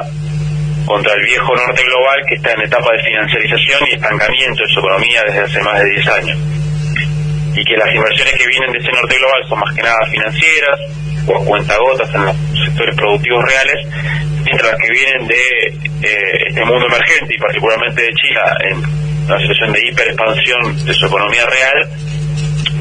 contra 0.85 1.13
el 1.13 1.23
viejo 1.23 1.55
norte 1.55 1.83
global 1.83 2.17
que 2.27 2.35
está 2.35 2.51
en 2.53 2.61
etapa 2.61 2.91
de 2.91 3.03
financiarización 3.03 3.79
y 3.87 3.95
estancamiento 3.95 4.63
de 4.63 4.73
su 4.73 4.79
economía 4.79 5.21
desde 5.27 5.41
hace 5.41 5.61
más 5.61 5.79
de 5.79 5.89
10 5.91 6.07
años. 6.07 6.37
Y 7.55 7.63
que 7.63 7.77
las 7.77 7.93
inversiones 7.93 8.33
que 8.33 8.47
vienen 8.47 8.71
de 8.71 8.79
ese 8.79 8.91
norte 8.91 9.17
global 9.17 9.41
son 9.47 9.59
más 9.59 9.75
que 9.75 9.83
nada 9.83 9.99
financieras 10.09 10.79
o 11.27 11.45
cuentagotas 11.45 12.09
en 12.15 12.25
los 12.25 12.35
sectores 12.65 12.95
productivos 12.95 13.45
reales 13.45 13.87
mientras 14.43 14.75
que 14.75 14.91
vienen 14.91 15.27
de 15.27 16.07
eh, 16.07 16.47
este 16.47 16.65
mundo 16.65 16.85
emergente 16.87 17.35
y 17.35 17.37
particularmente 17.37 18.01
de 18.01 18.09
China 18.09 18.41
en 18.69 18.77
una 19.25 19.39
situación 19.39 19.71
de 19.71 19.79
hiperexpansión 19.87 20.85
de 20.85 20.93
su 20.93 21.05
economía 21.05 21.45
real, 21.45 21.89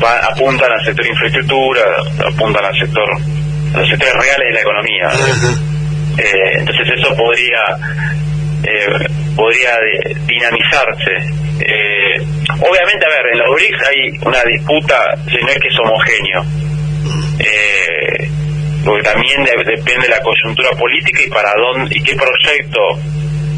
apuntan 0.02 0.70
al 0.70 0.84
sector 0.84 1.06
infraestructura, 1.06 1.82
apuntan 2.26 2.64
al 2.64 2.78
sector, 2.78 3.08
a 3.75 3.78
los 3.78 3.88
sectores 3.88 4.14
reales 4.14 4.49
de 4.49 4.54
la 4.54 4.60
economía. 4.60 5.08
Eh, 6.18 6.58
entonces 6.58 6.88
eso 6.99 7.14
podría 7.14 7.62
eh, 8.62 9.08
podría 9.34 9.78
dinamizarse. 10.26 11.12
obviamente, 12.60 13.06
a 13.06 13.08
ver, 13.08 13.26
en 13.32 13.38
los 13.38 13.54
BRICS 13.54 13.88
hay 13.88 14.18
una 14.26 14.42
disputa, 14.44 15.16
si 15.26 15.37
no 15.44 15.49
es 15.49 15.58
que 15.58 15.68
es 15.68 15.78
homogéneo. 15.78 16.44
Eh, 17.38 18.30
porque 18.84 19.02
también 19.02 19.44
depende 19.44 20.06
de 20.06 20.08
la 20.08 20.20
coyuntura 20.20 20.70
política 20.72 21.22
y 21.25 21.30
para 21.30 21.52
dónde 21.54 21.96
y 21.96 22.02
qué 22.02 22.14
proyecto 22.16 22.80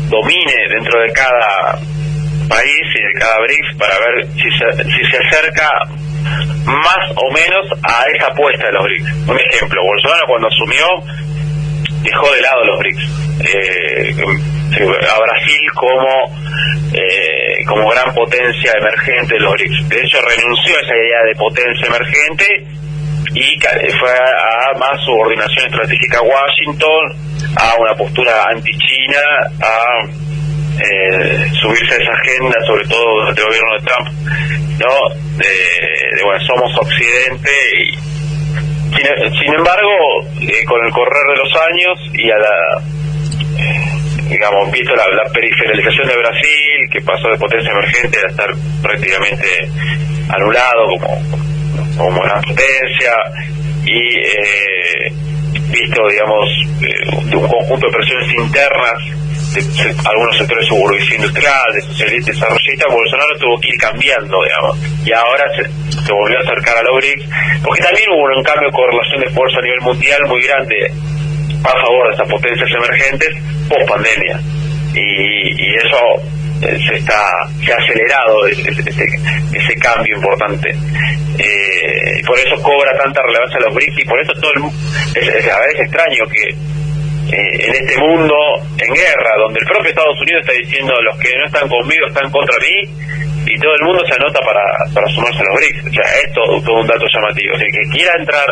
domine 0.08 0.54
dentro 0.68 1.00
de 1.00 1.12
cada 1.12 1.78
país 2.48 2.82
y 2.94 3.02
de 3.02 3.12
cada 3.18 3.38
BRICS 3.40 3.76
para 3.78 3.94
ver 3.98 4.26
si 4.34 4.50
se, 4.50 4.84
si 4.84 5.10
se 5.10 5.16
acerca 5.16 5.68
más 6.64 7.10
o 7.16 7.30
menos 7.32 7.66
a 7.82 8.04
esa 8.14 8.26
apuesta 8.28 8.66
de 8.66 8.72
los 8.72 8.84
BRICS. 8.84 9.28
Un 9.28 9.38
ejemplo, 9.38 9.82
Bolsonaro 9.82 10.26
cuando 10.26 10.48
asumió 10.48 10.86
dejó 12.02 12.32
de 12.32 12.40
lado 12.40 12.64
los 12.64 12.78
BRICS. 12.78 13.22
Eh, 13.54 14.14
a 14.72 15.18
Brasil 15.18 15.72
como 15.74 16.32
eh, 16.94 17.64
como 17.66 17.88
gran 17.90 18.14
potencia 18.14 18.72
emergente 18.78 19.34
de 19.34 19.40
los 19.40 19.52
BRICS. 19.52 19.88
De 19.88 20.00
hecho, 20.00 20.18
renunció 20.20 20.76
a 20.76 20.80
esa 20.80 20.96
idea 20.96 21.22
de 21.26 21.34
potencia 21.36 21.86
emergente 21.86 22.66
y 23.34 23.58
fue 23.98 24.10
a, 24.12 24.78
más 24.78 25.00
subordinación 25.04 25.66
estratégica 25.66 26.18
a 26.18 26.22
Washington, 26.22 27.16
a 27.56 27.74
una 27.80 27.94
postura 27.94 28.44
anti-China, 28.50 29.20
a 29.62 30.31
eh, 30.78 31.50
subirse 31.60 31.94
a 31.94 32.02
esa 32.02 32.12
agenda, 32.12 32.56
sobre 32.66 32.86
todo 32.86 33.20
durante 33.20 33.40
el 33.40 33.46
gobierno 33.46 33.72
de 33.74 33.86
Trump, 33.86 34.08
¿no? 34.78 34.94
De, 35.38 36.24
bueno, 36.24 36.44
somos 36.46 36.78
Occidente 36.78 37.50
y 37.78 38.12
sin, 38.92 39.54
embargo, 39.54 39.90
eh, 40.40 40.64
con 40.64 40.84
el 40.84 40.92
correr 40.92 41.24
de 41.28 41.36
los 41.36 41.50
años 41.56 41.98
y 42.12 42.30
a 42.30 42.36
la, 42.36 42.82
digamos, 44.28 44.70
visto 44.70 44.94
la, 44.94 45.06
la, 45.08 45.30
periferialización 45.32 46.08
de 46.08 46.16
Brasil, 46.16 46.88
que 46.92 47.00
pasó 47.00 47.28
de 47.28 47.38
potencia 47.38 47.72
emergente 47.72 48.18
a 48.18 48.30
estar 48.30 48.50
prácticamente 48.82 49.46
anulado 50.28 50.86
como 51.96 52.20
gran 52.22 52.42
potencia 52.42 53.12
y 53.84 54.18
eh, 54.18 55.12
visto, 55.70 56.08
digamos, 56.08 56.48
eh, 56.82 57.36
un 57.36 57.48
conjunto 57.48 57.86
de 57.86 57.92
presiones 57.92 58.34
internas 58.34 59.21
de, 59.54 59.62
algunos 60.08 60.36
sectores 60.38 60.64
de 60.64 60.68
su 60.68 61.14
industrial, 61.14 61.72
de 61.74 61.82
socialistas 61.82 62.34
desarrollistas, 62.34 62.92
Bolsonaro 62.92 63.38
tuvo 63.38 63.60
que 63.60 63.68
ir 63.68 63.78
cambiando, 63.78 64.42
digamos, 64.42 64.78
y 65.04 65.12
ahora 65.12 65.44
se, 65.56 65.64
se 65.92 66.12
volvió 66.12 66.38
a 66.38 66.42
acercar 66.42 66.76
a 66.78 66.82
los 66.82 66.96
BRICS, 66.96 67.28
porque 67.64 67.82
también 67.82 68.08
hubo 68.10 68.24
un 68.36 68.44
cambio 68.44 68.68
de 68.68 68.74
correlación 68.74 69.20
de 69.20 69.30
fuerza 69.30 69.58
a 69.58 69.62
nivel 69.62 69.80
mundial 69.80 70.20
muy 70.26 70.42
grande 70.42 70.76
a 71.64 71.72
favor 71.78 72.06
de 72.06 72.12
estas 72.12 72.28
potencias 72.28 72.70
emergentes 72.70 73.30
post 73.68 73.88
pandemia. 73.88 74.40
Y, 74.94 75.56
y 75.56 75.74
eso 75.76 75.98
se 76.62 76.94
está 76.94 77.48
se 77.64 77.72
ha 77.72 77.76
acelerado 77.76 78.46
ese, 78.46 79.74
cambio 79.80 80.14
importante 80.14 80.70
eh, 81.38 82.22
por 82.24 82.38
eso 82.38 82.54
cobra 82.62 82.92
tanta 83.02 83.20
relevancia 83.22 83.58
los 83.66 83.74
BRICS 83.74 83.98
y 83.98 84.04
por 84.04 84.20
eso 84.20 84.32
todo 84.34 84.52
el 84.52 84.62
es, 85.16 85.28
es, 85.28 85.50
a 85.50 85.58
ver, 85.58 85.70
es 85.74 85.80
extraño 85.80 86.24
que 86.30 86.54
eh, 87.30 87.66
en 87.66 87.74
este 87.74 87.98
mundo 87.98 88.34
en 88.78 88.94
guerra 88.94 89.32
donde 89.38 89.60
el 89.60 89.66
propio 89.66 89.90
Estados 89.90 90.20
Unidos 90.20 90.40
está 90.42 90.52
diciendo 90.52 90.92
los 91.02 91.18
que 91.18 91.30
no 91.38 91.46
están 91.46 91.68
conmigo 91.68 92.06
están 92.06 92.30
contra 92.30 92.56
mí 92.58 92.90
y 93.46 93.58
todo 93.58 93.74
el 93.74 93.84
mundo 93.84 94.02
se 94.06 94.14
anota 94.14 94.40
para, 94.40 94.62
para 94.94 95.06
sumarse 95.08 95.40
a 95.40 95.44
los 95.44 95.54
BRICS. 95.56 95.86
O 95.86 95.92
sea 95.92 96.06
es 96.22 96.32
todo, 96.32 96.80
un 96.80 96.86
dato 96.86 97.06
llamativo. 97.12 97.54
O 97.54 97.58
sea, 97.58 97.66
que 97.66 97.88
quiera 97.90 98.12
entrar 98.18 98.48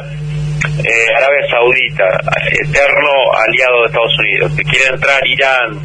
eh, 0.85 1.07
Arabia 1.17 1.47
Saudita 1.51 2.05
eterno 2.53 3.11
aliado 3.47 3.81
de 3.81 3.87
Estados 3.87 4.19
Unidos 4.19 4.53
que 4.57 4.65
quiera 4.65 4.95
entrar 4.95 5.27
Irán 5.27 5.81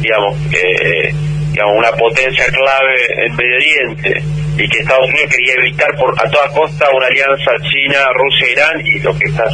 digamos 0.00 0.36
eh, 0.52 1.14
una 1.66 1.90
potencia 1.92 2.46
clave 2.46 3.26
en 3.26 3.36
Medio 3.36 3.56
Oriente 3.56 4.22
y 4.56 4.68
que 4.68 4.78
Estados 4.78 5.08
Unidos 5.08 5.30
quería 5.30 5.54
evitar 5.54 5.94
por 5.96 6.14
a 6.20 6.30
toda 6.30 6.48
costa 6.48 6.86
una 6.90 7.06
alianza 7.06 7.50
China, 7.62 7.98
Rusia, 8.14 8.52
Irán 8.52 8.80
y 8.84 8.98
lo 9.00 9.16
que 9.16 9.28
está 9.28 9.44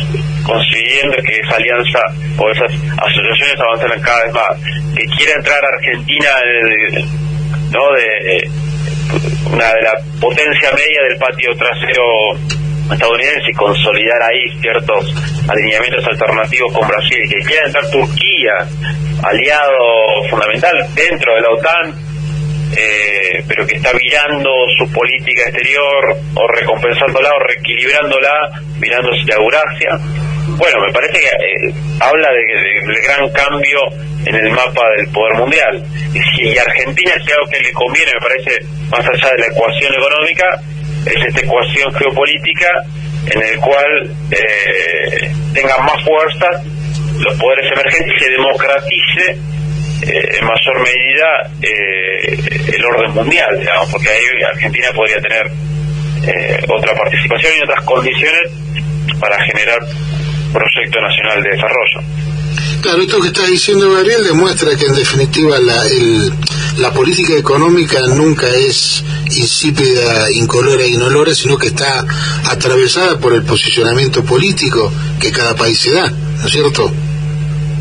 consiguiendo 0.45 1.17
es 1.17 1.25
que 1.25 1.41
esa 1.41 1.57
alianza 1.57 2.01
o 2.39 2.51
esas 2.51 2.73
asociaciones 2.99 3.57
avancen 3.61 4.03
cada 4.03 4.25
vez 4.25 4.33
más. 4.33 4.95
Que 4.97 5.05
quiera 5.17 5.33
entrar 5.37 5.61
Argentina 5.65 6.31
de, 6.43 7.05
¿no? 7.71 7.93
de 7.93 8.51
una 9.53 9.73
de 9.73 9.83
la 9.83 9.95
potencia 10.21 10.71
media 10.73 11.03
del 11.09 11.19
patio 11.19 11.51
trasero 11.57 12.57
estadounidense 12.93 13.51
y 13.51 13.55
consolidar 13.55 14.23
ahí 14.23 14.61
ciertos 14.61 15.15
alineamientos 15.49 16.07
alternativos 16.07 16.73
con 16.73 16.89
Brasil, 16.89 17.19
que 17.29 17.41
quiera 17.45 17.67
entrar 17.67 17.91
Turquía, 17.91 18.53
aliado 19.23 20.29
fundamental 20.31 20.75
dentro 20.95 21.35
de 21.35 21.41
la 21.41 21.49
OTAN, 21.51 21.95
eh, 22.77 23.45
pero 23.49 23.67
que 23.67 23.77
está 23.77 23.93
virando 23.93 24.51
su 24.79 24.91
política 24.93 25.43
exterior 25.43 26.17
o 26.35 26.47
recompensándola 26.49 27.31
o 27.31 27.47
reequilibrándola, 27.47 28.33
mirándose 28.79 29.33
a 29.33 29.37
Eurasia. 29.37 29.91
Bueno, 30.59 30.79
me 30.81 30.93
parece 30.93 31.19
que 31.19 31.27
eh, 31.27 31.75
habla 32.01 32.29
del 32.31 32.87
de, 32.87 33.03
gran 33.03 33.29
cambio 33.31 33.79
en 34.25 34.35
el 34.35 34.51
mapa 34.51 34.83
del 34.97 35.09
poder 35.09 35.35
mundial. 35.35 35.85
Y 36.15 36.21
si 36.21 36.59
Argentina 36.59 37.13
es 37.17 37.33
algo 37.33 37.51
que 37.51 37.61
le 37.61 37.73
conviene, 37.73 38.13
me 38.15 38.21
parece, 38.21 38.65
más 38.91 39.01
allá 39.01 39.31
de 39.33 39.39
la 39.39 39.47
ecuación 39.47 39.95
económica, 39.95 40.47
es 41.07 41.27
esta 41.27 41.41
ecuación 41.41 41.93
geopolítica 41.95 42.69
en 43.31 43.43
el 43.43 43.59
cual 43.59 44.11
eh, 44.31 45.31
tengan 45.53 45.85
más 45.85 46.03
fuerza 46.05 46.49
los 47.19 47.35
poderes 47.39 47.71
emergentes 47.73 48.15
se 48.19 48.31
democratice 48.31 49.39
eh, 50.03 50.39
en 50.39 50.47
mayor 50.47 50.81
medida 50.83 51.51
eh, 51.63 52.75
el 52.75 52.85
orden 52.85 53.13
mundial, 53.13 53.59
digamos, 53.59 53.91
porque 53.91 54.09
ahí 54.09 54.43
Argentina 54.53 54.89
podría 54.95 55.21
tener 55.21 55.51
otra 56.69 56.93
participación 56.95 57.53
y 57.57 57.63
otras 57.63 57.85
condiciones 57.85 58.51
para 59.21 59.41
generar 59.45 59.79
proyecto 60.53 61.01
nacional 61.01 61.43
de 61.43 61.51
desarrollo. 61.51 62.01
Claro, 62.81 63.03
esto 63.03 63.21
que 63.21 63.29
está 63.29 63.47
diciendo 63.47 63.91
Gabriel 63.91 64.25
demuestra 64.25 64.77
que 64.77 64.87
en 64.87 64.95
definitiva 64.95 65.59
la, 65.59 65.83
la 66.79 66.93
política 66.93 67.35
económica 67.35 67.99
nunca 68.15 68.49
es 68.49 69.03
insípida, 69.35 70.31
incolora 70.33 70.85
e 70.85 70.89
inolora, 70.89 71.35
sino 71.35 71.59
que 71.59 71.69
está 71.69 72.05
atravesada 72.45 73.19
por 73.19 73.35
el 73.35 73.43
posicionamiento 73.43 74.25
político 74.25 74.93
que 75.21 75.33
cada 75.33 75.55
país 75.55 75.79
se 75.81 75.93
da, 75.93 76.09
¿no 76.11 76.47
es 76.47 76.53
cierto? 76.53 76.93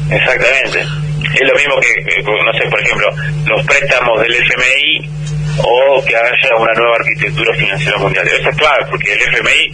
Exactamente. 0.09 0.79
Es 0.79 1.41
lo 1.41 1.55
mismo 1.55 1.75
que, 1.81 2.23
no 2.23 2.53
sé, 2.53 2.69
por 2.69 2.79
ejemplo, 2.79 3.07
los 3.47 3.65
préstamos 3.65 4.21
del 4.21 4.35
FMI 4.35 5.09
o 5.57 6.03
que 6.05 6.15
haya 6.15 6.55
una 6.57 6.73
nueva 6.73 6.95
arquitectura 6.97 7.53
financiera 7.55 7.97
mundial. 7.97 8.27
Eso 8.27 8.49
es 8.49 8.55
clave, 8.55 8.85
porque 8.89 9.13
el 9.13 9.21
FMI 9.21 9.73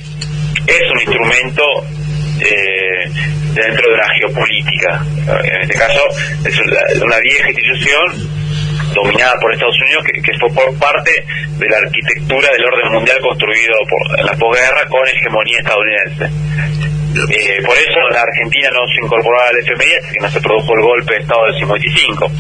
es 0.68 0.92
un 0.92 1.02
instrumento 1.02 1.64
eh, 2.40 3.10
dentro 3.54 3.90
de 3.90 3.94
una 3.94 4.10
geopolítica. 4.16 5.06
En 5.44 5.62
este 5.62 5.78
caso, 5.78 6.02
es 6.46 7.02
una 7.02 7.20
vieja 7.20 7.50
institución 7.50 8.30
dominada 8.94 9.40
por 9.40 9.54
Estados 9.54 9.80
Unidos, 9.82 10.04
que, 10.06 10.22
que, 10.22 10.38
fue 10.38 10.50
por 10.54 10.78
parte 10.80 11.12
de 11.58 11.70
la 11.70 11.78
arquitectura 11.78 12.52
del 12.52 12.66
orden 12.66 12.92
mundial 12.94 13.20
construido 13.22 13.74
por, 13.90 14.20
en 14.20 14.26
la 14.26 14.34
posguerra 14.34 14.86
con 14.88 15.08
hegemonía 15.08 15.60
estadounidense. 15.60 16.91
Eh, 17.12 17.62
por 17.66 17.78
eso 17.78 18.00
la 18.12 18.22
Argentina 18.22 18.70
no 18.72 18.80
se 18.94 19.06
incorporó 19.06 19.40
al 19.42 19.58
FMI 19.58 19.94
hasta 19.96 20.12
que 20.14 20.20
no 20.20 20.30
se 20.30 20.42
produjo 20.42 20.74
el 20.76 20.82
golpe 20.82 21.14
de 21.14 21.20
Estado 21.20 21.46
del 21.46 21.60
55, 21.60 22.32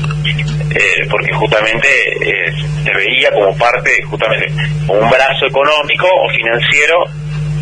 eh, 0.76 1.08
porque 1.10 1.34
justamente 1.34 1.88
eh, 2.22 2.54
se 2.84 2.94
veía 2.94 3.32
como 3.32 3.56
parte, 3.58 4.02
justamente, 4.04 4.48
un 4.88 5.10
brazo 5.10 5.46
económico 5.48 6.08
o 6.08 6.30
financiero 6.30 7.04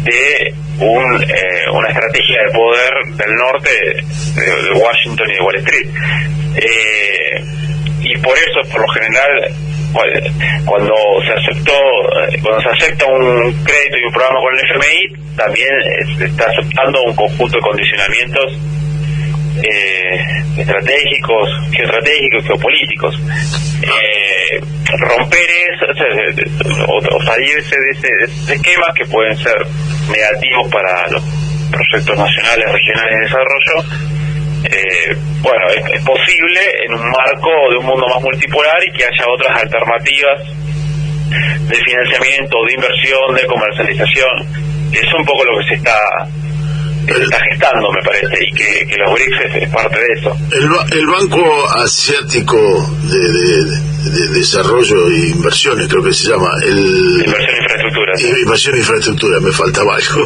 de 0.04 0.54
un, 0.80 1.24
eh, 1.24 1.70
una 1.74 1.90
estrategia 1.90 2.44
de 2.48 2.54
poder 2.54 2.92
del 3.16 3.36
norte 3.36 3.70
de, 3.70 4.72
Washington 4.74 5.30
y 5.30 5.34
de 5.34 5.42
Wall 5.42 5.56
Street. 5.56 5.90
Eh, 6.56 7.44
y 8.02 8.18
por 8.20 8.38
eso, 8.38 8.62
por 8.72 8.82
lo 8.82 8.88
general, 8.90 9.54
cuando 10.66 10.94
se 11.26 11.34
aceptó, 11.34 11.74
eh, 11.74 12.40
cuando 12.42 12.62
se 12.62 12.70
acepta 12.70 13.06
un 13.06 13.64
crédito 13.64 13.98
y 13.98 14.06
un 14.06 14.14
programa 14.14 14.40
con 14.40 14.54
el 14.54 14.66
FMI, 14.66 15.36
también 15.36 15.70
se 16.18 16.26
está 16.26 16.46
aceptando 16.46 17.02
un 17.04 17.16
conjunto 17.16 17.58
de 17.58 17.62
condicionamientos 17.62 18.58
eh, 19.64 20.20
estratégicos, 20.58 21.50
geoestratégicos, 21.72 22.46
geopolíticos. 22.46 23.16
Eh, 23.82 24.62
romper 24.98 25.50
eso, 25.72 25.86
o, 26.88 27.24
salirse 27.24 27.76
de 27.76 27.90
ese, 27.92 28.54
esquema 28.54 28.88
que 28.96 29.06
pueden 29.06 29.38
ser 29.38 29.56
negativos 30.10 30.68
para 30.72 31.08
los 31.10 31.24
proyectos 31.72 32.18
nacionales, 32.18 32.72
regionales 32.72 33.16
de 33.16 33.22
desarrollo, 33.22 34.19
eh, 34.64 35.16
bueno, 35.42 35.68
es, 35.70 36.02
posible 36.04 36.62
en 36.86 36.94
un 36.94 37.10
marco 37.12 37.50
de 37.72 37.78
un 37.78 37.86
mundo 37.86 38.06
más 38.08 38.22
multipolar 38.22 38.78
y 38.88 38.98
que 38.98 39.06
haya 39.06 39.26
otras 39.28 39.64
alternativas 39.64 40.42
de 41.68 41.76
financiamiento, 41.76 42.58
de 42.68 42.74
inversión, 42.74 43.36
de 43.36 43.46
comercialización. 43.48 44.70
Es 44.92 45.14
un 45.14 45.26
poco 45.26 45.44
lo 45.46 45.60
que 45.60 45.68
se 45.68 45.74
está 45.76 46.00
está 47.18 47.40
gestando, 47.52 47.92
me 47.92 48.02
parece, 48.04 48.38
y 48.42 48.52
que, 48.54 48.96
los 48.98 49.14
BRICS 49.14 49.56
es, 49.56 49.70
parte 49.70 50.00
de 50.00 50.14
eso. 50.20 50.38
El, 50.52 51.08
Banco 51.08 51.70
Asiático 51.78 52.58
de, 53.04 54.30
Desarrollo 54.34 55.10
e 55.10 55.30
Inversiones, 55.30 55.88
creo 55.88 56.04
que 56.04 56.14
se 56.14 56.30
llama. 56.30 56.50
El, 56.64 57.24
inversión 57.26 57.56
e 57.56 57.64
infraestructura. 57.64 58.14
Inversión 58.42 58.76
e 58.76 58.78
infraestructura, 58.80 59.40
me 59.40 59.52
faltaba 59.52 59.96
algo. 59.96 60.26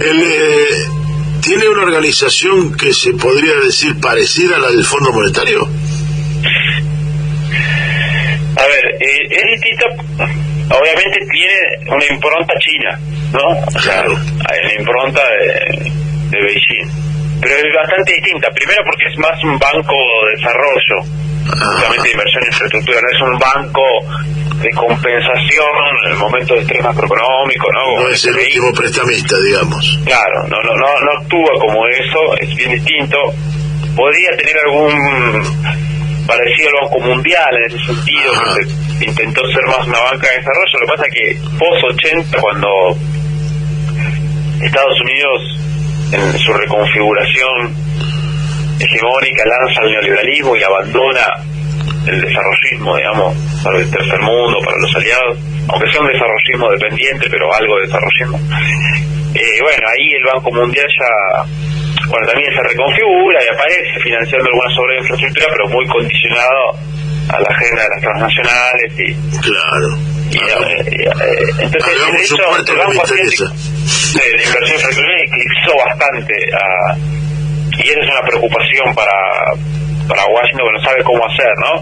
El, 0.00 0.22
eh, 0.22 0.99
¿Tiene 1.42 1.68
una 1.68 1.82
organización 1.82 2.76
que 2.76 2.92
se 2.92 3.12
podría 3.14 3.54
decir 3.64 3.98
parecida 4.00 4.56
a 4.56 4.58
la 4.58 4.70
del 4.70 4.84
Fondo 4.84 5.12
Monetario? 5.12 5.62
A 8.56 8.66
ver, 8.66 8.84
eh, 9.00 9.28
es 9.30 9.60
distinto, 9.60 9.86
obviamente 10.68 11.18
tiene 11.32 11.94
una 11.94 12.04
impronta 12.10 12.54
china, 12.58 13.00
¿no? 13.32 13.80
Claro. 13.80 14.12
la 14.12 14.74
impronta 14.78 15.22
de, 15.22 15.90
de 16.30 16.42
Beijing. 16.42 16.90
Pero 17.40 17.54
es 17.54 17.74
bastante 17.74 18.12
distinta. 18.12 18.50
Primero 18.50 18.82
porque 18.84 19.04
es 19.10 19.18
más 19.18 19.42
un 19.42 19.58
banco 19.58 19.96
de 20.26 20.36
desarrollo, 20.36 21.02
justamente 21.46 22.02
de 22.02 22.12
inversión 22.12 22.42
en 22.42 22.48
infraestructura, 22.52 23.00
no 23.00 23.16
es 23.16 23.22
un 23.22 23.38
banco 23.38 23.82
de 24.60 24.70
compensación 24.70 25.74
en 26.04 26.12
el 26.12 26.18
momento 26.18 26.54
de 26.54 26.60
estrés 26.60 26.82
macroeconómico, 26.82 27.66
¿no? 27.72 28.02
No 28.02 28.08
es 28.08 28.24
el 28.26 28.36
último 28.36 28.72
prestamista, 28.72 29.36
digamos. 29.40 29.98
Claro, 30.04 30.46
no, 30.48 30.62
no, 30.62 30.74
no, 30.76 31.00
no 31.00 31.20
actúa 31.20 31.52
como 31.58 31.86
eso, 31.88 32.36
es 32.40 32.54
bien 32.54 32.70
distinto. 32.72 33.16
Podría 33.96 34.30
tener 34.36 34.56
algún 34.66 36.26
parecido 36.26 36.68
al 36.68 36.84
Banco 36.84 37.00
Mundial 37.00 37.48
en 37.56 37.64
ese 37.64 37.84
sentido, 37.86 38.32
que 38.98 39.04
intentó 39.06 39.46
ser 39.48 39.64
más 39.66 39.86
una 39.86 40.00
banca 40.00 40.28
de 40.28 40.36
desarrollo. 40.36 40.78
Lo 40.80 40.86
que 40.86 40.92
pasa 40.92 41.04
es 41.06 41.14
que 41.14 41.58
post 41.58 41.84
80, 42.04 42.40
cuando 42.40 42.68
Estados 44.62 45.00
Unidos 45.00 45.60
en 46.12 46.38
su 46.38 46.52
reconfiguración 46.52 47.74
hegemónica 48.78 49.44
lanza 49.46 49.82
el 49.82 49.92
neoliberalismo 49.92 50.56
y 50.56 50.62
abandona 50.62 51.49
el 52.06 52.20
desarrollismo, 52.20 52.96
digamos, 52.96 53.36
para 53.62 53.78
el 53.78 53.90
tercer 53.90 54.20
mundo, 54.20 54.58
para 54.64 54.76
los 54.78 54.94
aliados, 54.96 55.38
aunque 55.68 55.90
sea 55.90 56.00
un 56.00 56.08
desarrollismo 56.08 56.70
dependiente, 56.70 57.26
pero 57.30 57.52
algo 57.54 57.76
de 57.76 57.86
desarrollismo. 57.86 58.38
Eh, 59.34 59.58
bueno, 59.62 59.86
ahí 59.88 60.06
el 60.16 60.24
Banco 60.34 60.50
Mundial 60.52 60.86
ya, 60.86 61.44
bueno, 62.08 62.26
también 62.26 62.50
se 62.52 62.62
reconfigura 62.62 63.38
y 63.44 63.54
aparece 63.54 64.00
financiando 64.02 64.46
algunas 64.48 64.78
obras 64.78 64.94
de 64.94 65.00
infraestructura, 65.02 65.46
pero 65.50 65.68
muy 65.68 65.86
condicionado 65.86 66.62
a 67.30 67.38
la 67.38 67.48
agenda 67.54 67.82
de 67.82 67.88
las 67.90 68.00
transnacionales 68.00 68.90
y... 68.98 69.14
Claro. 69.38 69.88
Y, 70.30 70.38
eh, 70.38 70.84
eh, 70.86 71.50
entonces, 71.58 71.94
de 72.12 72.22
hecho, 72.22 72.72
el 72.72 72.78
Banco 72.78 73.02
Asiático 73.02 73.44
de, 73.44 74.36
de 74.36 74.44
inversión 74.44 74.78
infraestructura 74.78 75.14
eclipsó 75.26 75.72
bastante 75.76 76.34
a, 76.54 76.96
y 77.82 77.88
esa 77.88 78.00
es 78.00 78.08
una 78.10 78.22
preocupación 78.22 78.94
para 78.94 79.12
para 80.10 80.26
Washington 80.26 80.66
que 80.66 80.74
no 80.74 80.82
sabe 80.82 81.04
cómo 81.04 81.22
hacer, 81.22 81.54
¿no? 81.62 81.72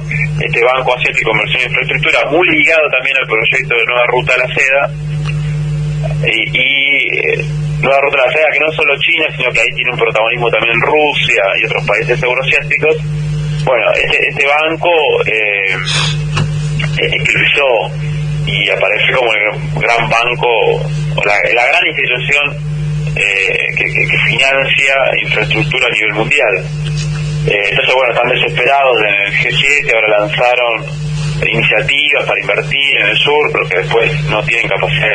Este 0.44 0.60
Banco 0.60 0.92
Asiático 0.92 1.32
de 1.32 1.36
Inversión 1.40 1.62
e 1.62 1.66
Infraestructura, 1.72 2.18
muy 2.28 2.46
ligado 2.52 2.84
también 2.92 3.16
al 3.16 3.26
proyecto 3.26 3.72
de 3.72 3.84
Nueva 3.88 4.04
Ruta 4.12 4.32
de 4.36 4.40
la 4.44 4.48
Seda, 4.52 4.82
y, 6.28 6.60
eh, 7.24 7.40
Nueva 7.80 8.00
Ruta 8.04 8.20
de 8.20 8.26
la 8.28 8.32
Seda 8.36 8.52
que 8.52 8.60
no 8.60 8.70
solo 8.76 8.92
China, 9.00 9.24
sino 9.32 9.48
que 9.50 9.60
ahí 9.64 9.72
tiene 9.72 9.92
un 9.92 9.98
protagonismo 9.98 10.50
también 10.50 10.76
Rusia 10.76 11.42
y 11.56 11.64
otros 11.64 11.86
países 11.88 12.22
euroasiáticos. 12.22 12.96
Bueno, 13.64 13.86
este, 13.96 14.28
este 14.28 14.44
banco 14.46 14.92
eh, 15.24 15.76
y 18.46 18.70
aparece 18.70 19.12
como 19.16 19.32
el 19.32 19.40
gran 19.80 20.08
banco, 20.08 20.48
la, 21.24 21.64
gran 21.64 21.86
institución 21.86 22.44
eh, 23.16 23.68
que 23.76 24.18
financia 24.28 24.94
infraestructura 25.22 25.86
a 25.86 25.90
nivel 25.90 26.12
mundial. 26.14 26.64
Eh, 27.46 27.70
entonces, 27.70 27.94
bueno, 27.94 28.12
están 28.12 28.28
desesperados 28.28 28.96
en 29.00 29.14
el 29.14 29.32
G7, 29.32 29.94
ahora 29.94 30.18
lanzaron 30.20 30.84
iniciativas 31.46 32.24
para 32.26 32.40
invertir 32.40 32.96
en 33.00 33.06
el 33.08 33.16
sur, 33.16 33.50
pero 33.52 33.68
que 33.68 33.78
después 33.78 34.24
no 34.24 34.42
tienen 34.42 34.68
capacidad 34.68 35.06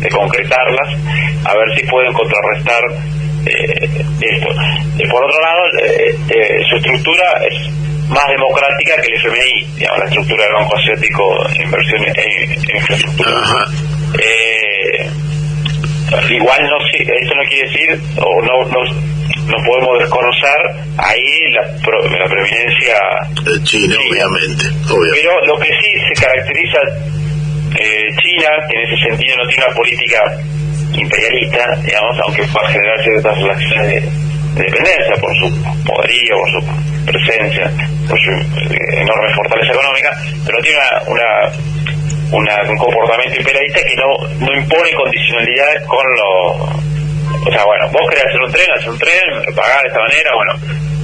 de, 0.00 0.08
concretarlas, 0.08 0.94
a 1.44 1.54
ver 1.56 1.76
si 1.76 1.86
pueden 1.86 2.12
contrarrestar 2.12 2.80
eh, 3.44 4.04
esto. 4.20 4.48
Eh, 4.98 5.08
por 5.10 5.24
otro 5.24 5.40
lado, 5.40 5.62
su 6.70 6.76
estructura 6.76 7.24
es 7.50 7.68
más 8.08 8.28
democrática 8.28 9.02
que 9.02 9.08
el 9.08 9.14
FMI, 9.14 9.66
digamos, 9.78 9.98
la 9.98 10.04
estructura 10.04 10.44
del 10.44 10.52
Banco 10.54 10.76
Asiático 10.76 11.48
de 11.48 11.64
Inversión 11.64 12.04
en, 12.04 12.52
Infraestructura. 12.76 13.30
igual 16.30 16.62
no 16.70 16.76
esto 16.92 17.34
no 17.34 17.42
quiere 17.48 17.68
decir, 17.68 18.00
o 18.18 18.42
no, 18.42 18.64
no, 18.70 19.15
no 19.46 19.56
podemos 19.64 19.98
desconocer 20.00 20.58
ahí 20.98 21.52
la, 21.52 21.62
la 21.62 22.26
preeminencia 22.28 22.98
china, 23.64 23.96
obviamente, 24.10 24.66
obviamente. 24.90 25.20
Pero 25.22 25.46
lo 25.46 25.56
que 25.58 25.68
sí 25.68 25.90
se 26.08 26.20
caracteriza 26.20 26.78
eh, 27.78 28.06
China, 28.22 28.48
que 28.68 28.76
en 28.76 28.82
ese 28.86 29.08
sentido 29.08 29.36
no 29.36 29.48
tiene 29.48 29.64
una 29.66 29.74
política 29.74 30.20
imperialista, 30.94 31.76
digamos, 31.84 32.16
aunque 32.24 32.42
pueda 32.44 32.68
generar 32.68 33.02
ciertas 33.02 33.38
relaciones 33.38 33.86
de, 33.86 34.26
dependencia 34.56 35.14
por 35.20 35.30
su 35.36 35.62
poderío, 35.84 36.36
por 36.38 36.50
su 36.50 37.04
presencia, 37.04 37.70
por 38.08 38.18
su 38.18 38.30
eh, 38.30 39.02
enorme 39.02 39.34
fortaleza 39.34 39.72
económica, 39.72 40.10
pero 40.46 40.58
tiene 40.62 40.78
una, 41.06 41.52
una, 42.32 42.70
un 42.70 42.78
comportamiento 42.78 43.38
imperialista 43.38 43.80
que 43.84 43.96
no, 43.96 44.46
no 44.46 44.60
impone 44.60 44.92
condicionalidades 44.94 45.82
con 45.84 46.06
lo... 46.16 46.95
O 47.46 47.50
sea, 47.50 47.64
bueno, 47.64 47.88
vos 47.92 48.02
querés 48.10 48.26
hacer 48.26 48.42
un 48.42 48.50
tren, 48.50 48.66
hacer 48.74 48.90
un 48.90 48.98
tren, 48.98 49.54
pagar 49.54 49.80
de 49.82 49.88
esta 49.88 50.00
manera, 50.00 50.30
bueno, 50.34 50.52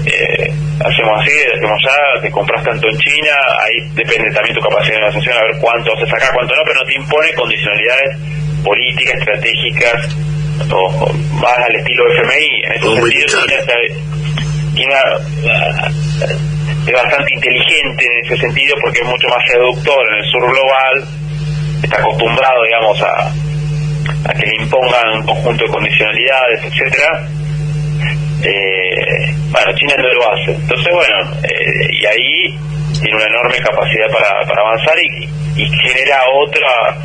eh, 0.07 0.51
hacemos 0.83 1.23
así, 1.23 1.33
hacemos 1.55 1.79
ya, 1.87 2.21
te 2.21 2.31
compras 2.33 2.65
tanto 2.65 2.89
en 2.89 2.99
China, 2.99 3.31
ahí 3.61 3.79
depende 3.95 4.35
también 4.35 4.57
tu 4.57 4.61
capacidad 4.61 4.95
de 4.95 5.01
negociación, 5.07 5.39
a 5.39 5.43
ver 5.43 5.57
cuánto 5.61 5.95
haces 5.95 6.13
acá, 6.13 6.31
cuánto 6.35 6.55
no, 6.57 6.63
pero 6.67 6.81
no 6.81 6.87
te 6.87 6.95
impone 6.95 7.33
condicionalidades 7.35 8.19
políticas, 8.65 9.19
estratégicas, 9.21 10.17
o, 10.73 11.13
más 11.39 11.59
al 11.59 11.77
estilo 11.77 12.11
FMI. 12.11 12.63
En 12.65 12.73
ese 12.73 12.91
sentido, 12.91 13.39
China 14.75 14.99
es 16.87 16.93
bastante 16.93 17.35
inteligente 17.35 18.05
en 18.05 18.27
ese 18.27 18.37
sentido 18.39 18.75
porque 18.81 19.01
es 19.01 19.07
mucho 19.07 19.29
más 19.29 19.47
seductor 19.47 20.09
en 20.11 20.19
el 20.19 20.31
sur 20.31 20.43
global, 20.43 21.05
está 21.85 21.99
acostumbrado, 21.99 22.65
digamos, 22.65 23.01
a, 23.03 23.31
a 24.25 24.33
que 24.35 24.47
le 24.47 24.63
impongan 24.63 25.19
un 25.19 25.27
conjunto 25.27 25.65
de 25.65 25.71
condicionalidades, 25.71 26.65
etcétera 26.65 27.29
eh, 28.45 29.35
bueno, 29.51 29.73
China 29.77 29.95
no 29.99 30.09
lo 30.15 30.33
hace. 30.33 30.53
Entonces, 30.53 30.93
bueno, 30.93 31.17
eh, 31.45 31.89
y 31.93 32.07
ahí 32.07 32.59
tiene 33.01 33.17
una 33.17 33.27
enorme 33.27 33.59
capacidad 33.59 34.11
para, 34.13 34.47
para 34.47 34.63
avanzar 34.63 34.97
y, 34.99 35.63
y 35.63 35.67
genera 35.67 36.19
otra 36.45 36.97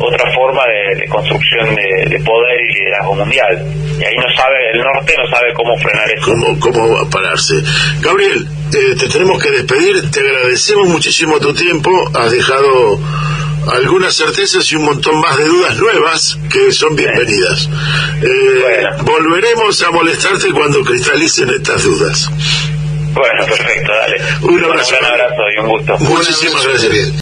otra 0.00 0.32
forma 0.32 0.62
de, 0.96 1.08
construcción 1.08 1.74
de, 1.74 2.20
poder 2.20 2.60
y 2.70 2.74
liderazgo 2.74 3.14
mundial. 3.14 3.66
Y 3.98 4.04
ahí 4.04 4.14
no 4.16 4.32
sabe, 4.36 4.56
el 4.72 4.80
norte 4.80 5.14
no 5.18 5.28
sabe 5.28 5.52
cómo 5.54 5.76
frenar 5.78 6.08
eso. 6.10 6.30
¿Cómo, 6.30 6.60
cómo 6.60 7.10
pararse? 7.10 7.54
Gabriel, 8.00 8.46
eh, 8.72 8.94
te 8.96 9.08
tenemos 9.08 9.42
que 9.42 9.50
despedir, 9.50 10.10
te 10.10 10.20
agradecemos 10.20 10.88
muchísimo 10.88 11.40
tu 11.40 11.52
tiempo, 11.52 11.90
has 12.14 12.30
dejado 12.30 13.00
algunas 13.72 14.14
certezas 14.14 14.70
y 14.72 14.76
un 14.76 14.84
montón 14.84 15.20
más 15.20 15.36
de 15.36 15.44
dudas 15.44 15.76
nuevas 15.76 16.38
que 16.50 16.72
son 16.72 16.96
bienvenidas. 16.96 17.68
Eh, 18.22 18.84
volveremos 19.02 19.82
a 19.82 19.90
molestarte 19.90 20.50
cuando 20.50 20.82
cristalicen 20.82 21.50
estas 21.50 21.82
dudas. 21.84 22.30
Bueno, 23.12 23.46
perfecto, 23.46 23.92
dale. 23.92 24.22
Un 24.42 24.64
abrazo. 24.64 24.94
Un 24.94 25.00
gran 25.00 25.12
abrazo 25.12 25.42
y 25.54 25.60
un 25.60 25.68
gusto. 25.68 25.98
Muchísimas 25.98 26.66
gracias. 26.66 27.12